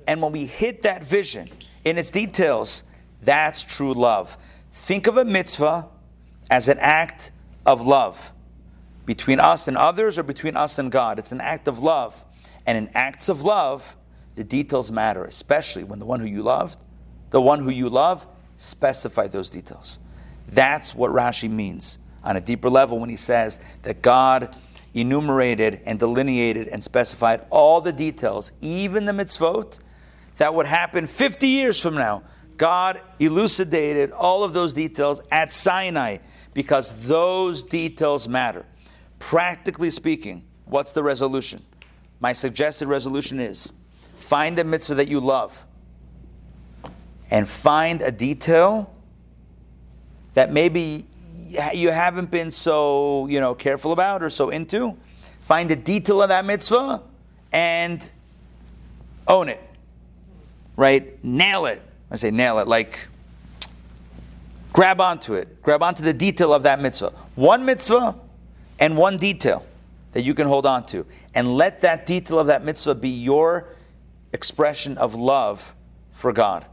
[0.07, 1.49] And when we hit that vision
[1.87, 2.85] in its details,
[3.23, 4.37] that's true love.
[4.75, 5.89] Think of a mitzvah
[6.51, 7.31] as an act
[7.65, 8.31] of love
[9.07, 11.19] between us and others or between us and God.
[11.19, 12.23] It's an act of love.
[12.67, 13.97] And in acts of love,
[14.35, 16.79] the details matter, especially when the one who you loved,
[17.31, 18.27] the one who you love,
[18.57, 20.01] specify those details.
[20.49, 24.55] That's what Rashi means on a deeper level when he says that God
[24.95, 29.79] enumerated and delineated and specified all the details, even the mitzvot,
[30.39, 32.23] that would happen 50 years from now.
[32.57, 36.19] God elucidated all of those details at Sinai
[36.55, 38.65] because those details matter.
[39.19, 41.63] Practically speaking, what's the resolution?
[42.21, 43.73] My suggested resolution is
[44.19, 45.65] find a mitzvah that you love
[47.31, 48.93] and find a detail
[50.35, 51.07] that maybe
[51.75, 54.97] you haven't been so you know careful about or so into.
[55.43, 57.03] Find the detail of that mitzvah
[57.53, 58.11] and
[59.29, 59.63] own it
[60.77, 61.23] right?
[61.25, 61.83] Nail it.
[62.11, 62.99] I say nail it like
[64.73, 65.63] grab onto it.
[65.63, 67.13] Grab onto the detail of that mitzvah.
[67.35, 68.15] One mitzvah
[68.79, 69.65] and one detail
[70.13, 71.05] that you can hold on to.
[71.35, 73.69] And let that detail of that mitzvah be your
[74.33, 75.75] expression of love
[76.13, 76.65] for God.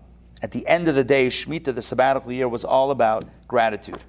[0.41, 3.99] At the end of the day, Shemitah, the sabbatical year, was all about gratitude,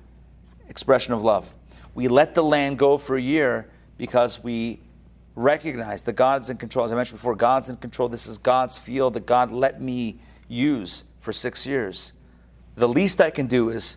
[0.68, 1.52] expression of love.
[1.94, 4.80] We let the land go for a year because we
[5.36, 6.84] recognize that God's in control.
[6.84, 8.08] As I mentioned before, God's in control.
[8.08, 10.18] This is God's field that God let me
[10.48, 12.12] use for six years.
[12.76, 13.96] The least I can do is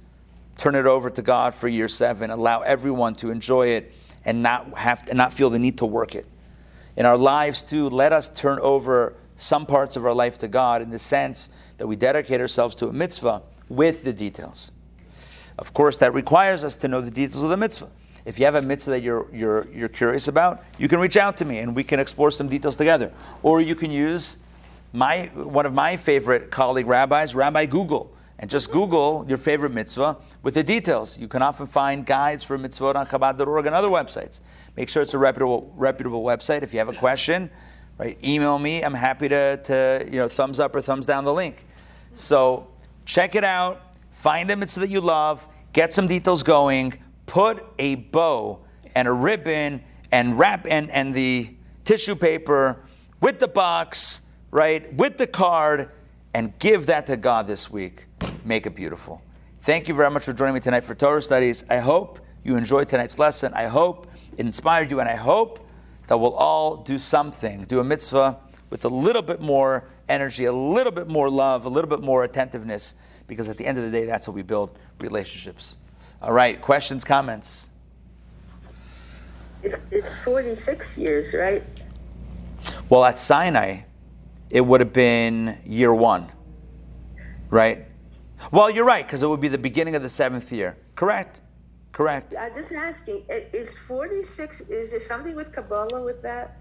[0.57, 3.93] turn it over to God for year seven, allow everyone to enjoy it
[4.25, 6.25] and not have to, and not feel the need to work it.
[6.95, 10.81] In our lives too, let us turn over some parts of our life to God
[10.81, 14.71] in the sense that we dedicate ourselves to a mitzvah with the details.
[15.59, 17.89] Of course, that requires us to know the details of the mitzvah.
[18.25, 21.37] If you have a mitzvah that you're, you're, you're curious about, you can reach out
[21.37, 23.11] to me and we can explore some details together.
[23.43, 24.37] Or you can use
[24.91, 30.17] my, one of my favorite colleague rabbis, Rabbi Google and just Google your favorite mitzvah
[30.43, 31.17] with the details.
[31.17, 34.41] You can often find guides for mitzvot on Chabad.org and other websites.
[34.75, 36.61] Make sure it's a reputable, reputable website.
[36.61, 37.49] If you have a question,
[37.97, 38.83] right, email me.
[38.83, 41.65] I'm happy to, to you know thumbs up or thumbs down the link.
[42.13, 42.67] So
[43.05, 43.81] check it out.
[44.11, 45.47] Find the mitzvah that you love.
[45.73, 46.93] Get some details going.
[47.25, 48.59] Put a bow
[48.95, 51.53] and a ribbon and wrap and, and the
[51.85, 52.83] tissue paper
[53.19, 54.21] with the box,
[54.51, 55.91] right, with the card,
[56.33, 58.06] and give that to God this week
[58.47, 59.21] make it beautiful.
[59.61, 61.65] Thank you very much for joining me tonight for Torah studies.
[61.69, 63.53] I hope you enjoyed tonight's lesson.
[63.53, 65.67] I hope it inspired you, and I hope
[66.07, 68.37] that we'll all do something, do a mitzvah
[68.69, 72.23] with a little bit more energy, a little bit more love, a little bit more
[72.23, 72.95] attentiveness,
[73.27, 75.77] because at the end of the day, that's how we build relationships.
[76.21, 77.69] All right, questions, comments?
[79.63, 81.63] It's, it's 46 years, right?
[82.87, 83.81] Well, at Sinai,
[84.49, 86.31] it would have been year one,
[87.49, 87.86] right?
[88.51, 90.77] Well, you're right, because it would be the beginning of the seventh year.
[90.95, 91.41] Correct.
[91.91, 92.35] Correct.
[92.39, 96.57] I'm just asking, is 46, is there something with Kabbalah with that?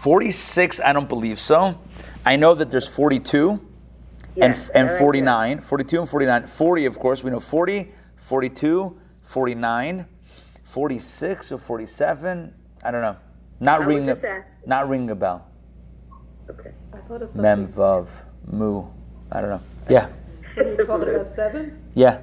[0.00, 1.78] 46, I don't believe so.
[2.24, 3.60] I know that there's 42
[4.40, 5.60] and, and 49.
[5.60, 6.46] 42 and 49.
[6.46, 10.06] 40, of course, we know 40, 42, 49,
[10.64, 12.54] 46 or 47.
[12.84, 13.16] I don't know.
[13.60, 15.46] Not ringing a, not ringing a bell.
[16.48, 16.72] Okay.
[16.92, 18.06] I thought it's Mem, Vav,
[18.46, 18.84] Mu.
[19.32, 19.62] I don't know.
[19.88, 20.08] Yeah.
[20.54, 21.82] What are you talking about, seven?
[21.94, 22.22] Yeah.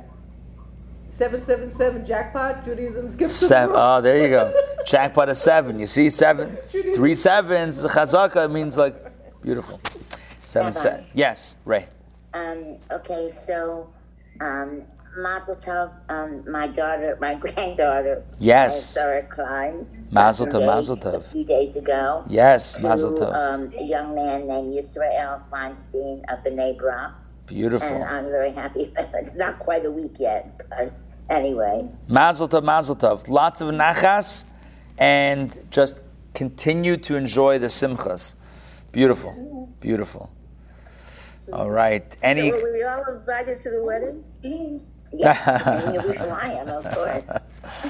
[1.08, 3.74] Seven, seven, seven, jackpot, Judaism skips Seven.
[3.80, 4.54] Oh, there you go.
[4.86, 5.80] Jackpot of seven.
[5.80, 6.58] You see, seven,
[6.94, 7.86] three sevens.
[7.86, 8.96] Chazaka means like
[9.42, 9.80] beautiful.
[10.42, 11.06] Seven, seven.
[11.14, 11.86] Yes, Ray.
[12.34, 12.78] Um.
[12.92, 13.32] Okay.
[13.48, 13.90] So,
[14.42, 14.84] um,
[15.18, 15.92] Mazel Tov.
[16.10, 18.24] Um, my daughter, my granddaughter.
[18.40, 18.84] Yes.
[18.84, 19.88] Sarah Klein.
[20.12, 20.66] Mazel Tov.
[20.66, 21.16] Mazel Tov.
[21.16, 22.26] A few days ago.
[22.28, 23.34] Yes, to, Mazel Tov.
[23.34, 27.14] Um, a young man named Yisrael Feinstein of the Brak.
[27.48, 27.88] Beautiful.
[27.88, 28.92] And I'm very happy.
[28.98, 30.94] it's not quite a week yet, but
[31.30, 31.88] anyway.
[32.08, 33.28] Mazel tov, mazel tov.
[33.28, 34.46] Lots of nachas,
[34.98, 36.02] and just
[36.34, 38.36] continue to enjoy the simchas.
[38.92, 40.32] Beautiful, beautiful.
[41.54, 42.16] All right.
[42.24, 42.50] Any?
[42.50, 44.24] So were we all invited to the wedding?
[45.14, 45.48] Yes,
[46.68, 47.24] of course.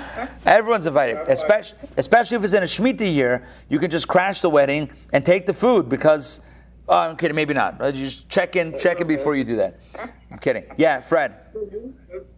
[0.45, 3.45] Everyone's invited, especially especially if it's in a Shemitah year.
[3.69, 6.41] You can just crash the wedding and take the food because
[6.87, 7.35] Oh, I'm kidding.
[7.35, 7.79] Maybe not.
[7.93, 9.79] Just check in, check in before you do that.
[10.31, 10.65] I'm kidding.
[10.77, 11.35] Yeah, Fred.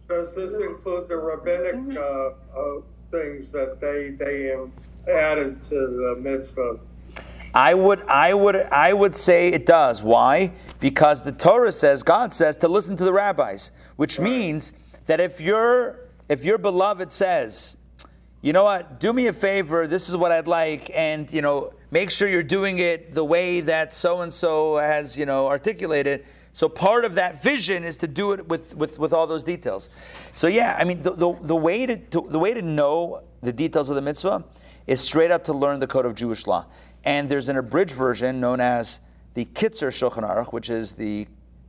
[0.08, 2.80] Does this include the rabbinic uh, uh,
[3.10, 4.54] things that they they
[5.12, 6.80] added to the mitzvah?
[7.54, 10.02] I would, I would, I would say it does.
[10.02, 10.52] Why?
[10.80, 14.74] Because the Torah says, God says to listen to the rabbis, which means
[15.06, 17.76] that if your if your beloved says,
[18.42, 21.72] you know what, do me a favor, this is what I'd like, and you know,
[21.90, 26.24] make sure you're doing it the way that so and so has, you know, articulated.
[26.52, 29.90] So part of that vision is to do it with, with, with all those details.
[30.34, 33.52] So yeah, I mean, the, the, the way to, to, the way to know the
[33.52, 34.44] details of the mitzvah
[34.86, 36.66] is straight up to learn the code of Jewish law.
[37.04, 39.00] And there's an abridged version known as
[39.34, 41.28] the Kitzur Shulchan Aruch, which is the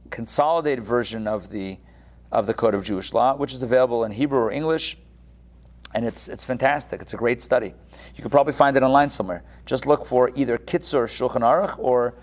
[0.09, 1.77] consolidated version of the
[2.31, 4.97] of the code of Jewish law, which is available in Hebrew or English
[5.93, 7.01] and it's it's fantastic.
[7.01, 7.73] It's a great study.
[8.15, 9.43] You could probably find it online somewhere.
[9.65, 12.15] Just look for either Kitzur Shulchan Aruch or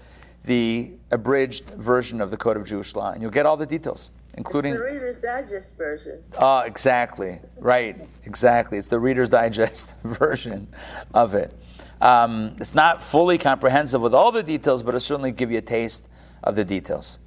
[0.45, 4.13] the abridged version of the Code of Jewish Law, and you'll get all the details,
[4.35, 6.23] including it's the Reader's Digest version.
[6.39, 7.41] Oh, exactly.
[7.59, 8.07] Right.
[8.25, 8.79] Exactly.
[8.79, 10.69] It's the Reader's Digest version
[11.13, 11.53] of it.
[12.01, 15.63] Um, it's not fully comprehensive with all the details, but it'll certainly give you a
[15.63, 16.09] taste
[16.45, 17.19] of the details.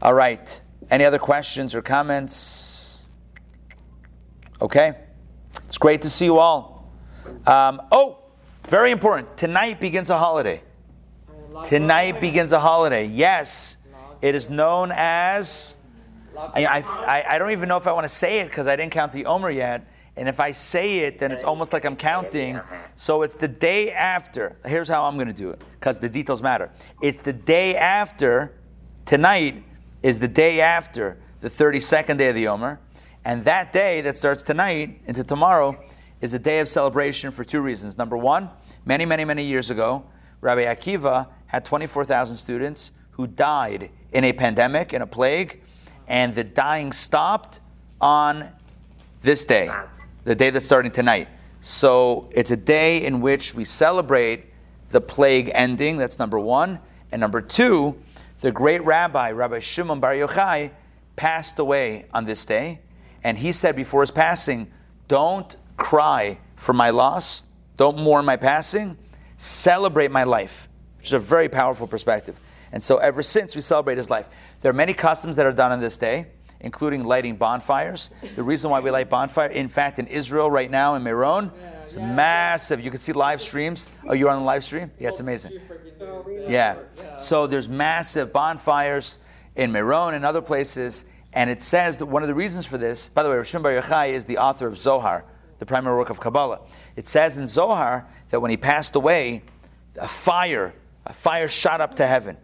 [0.00, 0.62] All right.
[0.90, 3.04] Any other questions or comments?
[4.62, 4.94] Okay.
[5.66, 6.90] It's great to see you all.
[7.46, 8.18] Um, oh,
[8.68, 9.36] very important.
[9.36, 10.62] Tonight begins a holiday.
[11.66, 13.06] Tonight begins a holiday.
[13.06, 13.76] Yes,
[14.22, 15.76] it is known as.
[16.38, 18.92] I, I, I don't even know if I want to say it because I didn't
[18.92, 19.86] count the Omer yet.
[20.16, 22.60] And if I say it, then it's almost like I'm counting.
[22.94, 24.56] So it's the day after.
[24.66, 26.70] Here's how I'm going to do it because the details matter.
[27.02, 28.54] It's the day after
[29.06, 29.62] tonight
[30.02, 32.80] is the day after the 32nd day of the Omer.
[33.24, 35.78] And that day that starts tonight into tomorrow
[36.20, 37.98] is a day of celebration for two reasons.
[37.98, 38.50] Number one,
[38.84, 40.04] many, many, many years ago,
[40.40, 45.60] Rabbi Akiva had 24,000 students who died in a pandemic, in a plague,
[46.08, 47.60] and the dying stopped
[48.00, 48.48] on
[49.22, 49.70] this day,
[50.24, 51.28] the day that's starting tonight.
[51.60, 54.46] So it's a day in which we celebrate
[54.90, 56.80] the plague ending, that's number one.
[57.12, 57.96] And number two,
[58.40, 60.70] the great rabbi, Rabbi Shimon Bar Yochai,
[61.16, 62.80] passed away on this day.
[63.24, 64.70] And he said before his passing,
[65.08, 67.44] Don't cry for my loss,
[67.76, 68.96] don't mourn my passing,
[69.36, 70.68] celebrate my life,
[70.98, 72.38] which is a very powerful perspective.
[72.72, 74.28] And so ever since we celebrate his life,
[74.60, 76.26] there are many customs that are done on this day,
[76.60, 78.10] including lighting bonfires.
[78.36, 81.50] The reason why we light bonfire, in fact, in Israel right now in Meron,
[81.86, 82.80] it's massive.
[82.80, 83.88] You can see live streams.
[84.06, 84.90] Oh, you're on the live stream?
[84.98, 85.60] Yeah, it's amazing.
[86.46, 86.76] Yeah.
[87.18, 89.18] So there's massive bonfires
[89.56, 91.04] in Meron and other places.
[91.32, 93.72] And it says that one of the reasons for this, by the way, Rishon Bar
[93.72, 95.24] Yochai is the author of Zohar,
[95.58, 96.60] the primary work of Kabbalah.
[96.96, 99.42] It says in Zohar that when he passed away,
[99.96, 100.74] a fire,
[101.06, 102.36] a fire shot up to heaven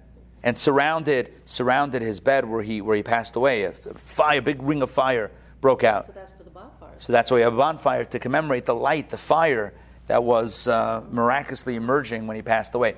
[0.43, 3.64] and surrounded surrounded his bed where he where he passed away.
[3.64, 6.07] A fire, a big ring of fire broke out.
[6.07, 6.95] So that's for the bonfire.
[6.99, 9.74] So that's why we have a bonfire to commemorate the light, the fire
[10.07, 12.95] that was uh, miraculously emerging when he passed away.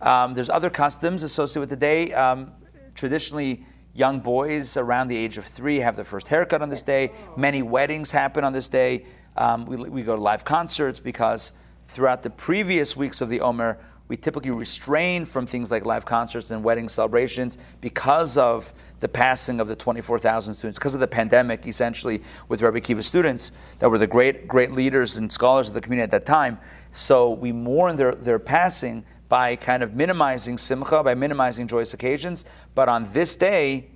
[0.00, 2.12] Um, there's other customs associated with the day.
[2.14, 2.52] Um,
[2.94, 3.66] traditionally,
[3.96, 7.10] young boys around the age of three have their first haircut on this day.
[7.36, 9.06] Many weddings happen on this day.
[9.36, 11.52] Um, we, we go to live concerts because
[11.88, 13.78] throughout the previous weeks of the Omer,
[14.08, 19.60] we typically restrain from things like live concerts and wedding celebrations because of the passing
[19.60, 23.98] of the 24,000 students, because of the pandemic, essentially, with Rabbi Akiva students that were
[23.98, 26.58] the great, great leaders and scholars of the community at that time.
[26.92, 32.44] So we mourn their, their passing by kind of minimizing simcha, by minimizing joyous occasions.
[32.74, 33.88] But on this day,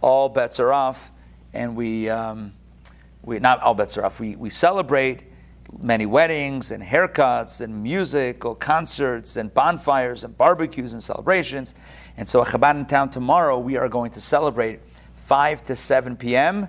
[0.00, 1.12] all bets are off,
[1.52, 2.52] and we, um,
[3.22, 4.20] we not all bets are off.
[4.20, 5.24] We, we celebrate
[5.80, 11.74] many weddings and haircuts and music or concerts and bonfires and barbecues and celebrations.
[12.16, 14.80] And so at Chabad Intown tomorrow, we are going to celebrate
[15.14, 16.68] 5 to 7 p.m.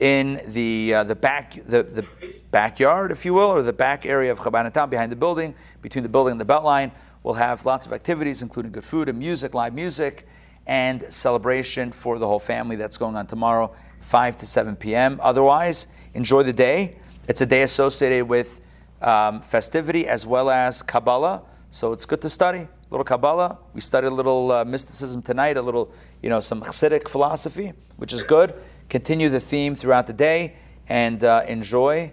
[0.00, 2.06] in the, uh, the, back, the, the
[2.50, 6.02] backyard, if you will, or the back area of Chabad Intown behind the building, between
[6.02, 6.92] the building and the Beltline.
[7.26, 10.28] We'll have lots of activities, including good food and music, live music,
[10.64, 15.18] and celebration for the whole family that's going on tomorrow, 5 to 7 p.m.
[15.20, 16.94] Otherwise, enjoy the day.
[17.26, 18.60] It's a day associated with
[19.02, 21.42] um, festivity as well as Kabbalah.
[21.72, 23.58] So it's good to study a little Kabbalah.
[23.74, 25.90] We studied a little uh, mysticism tonight, a little,
[26.22, 28.54] you know, some Hasidic philosophy, which is good.
[28.88, 30.54] Continue the theme throughout the day
[30.88, 32.12] and uh, enjoy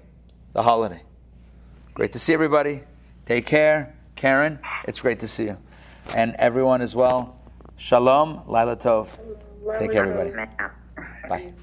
[0.54, 1.04] the holiday.
[1.94, 2.82] Great to see everybody.
[3.28, 3.96] Take care.
[4.16, 5.58] Karen, it's great to see you.
[6.16, 7.40] And everyone as well.
[7.78, 9.08] Shalom, Laila Tov.
[9.80, 10.32] Take care, everybody.
[11.30, 11.54] Bye.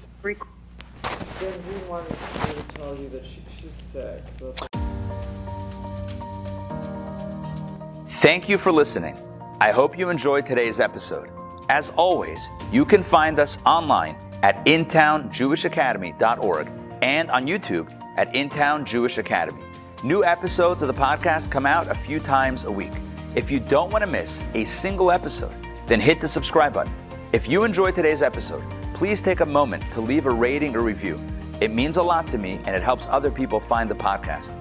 [8.21, 9.17] Thank you for listening.
[9.59, 11.29] I hope you enjoyed today's episode.
[11.69, 16.69] As always, you can find us online at intownjewishacademy.org
[17.01, 19.63] and on YouTube at Intown Jewish Academy.
[20.03, 22.91] New episodes of the podcast come out a few times a week.
[23.35, 25.53] If you don't want to miss a single episode,
[25.85, 26.91] then hit the subscribe button.
[27.33, 28.63] If you enjoyed today's episode,
[28.95, 31.23] please take a moment to leave a rating or review.
[31.59, 34.59] It means a lot to me and it helps other people find the podcast.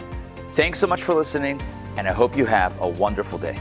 [0.57, 1.59] Thanks so much for listening,
[1.97, 3.59] and I hope you have a wonderful day.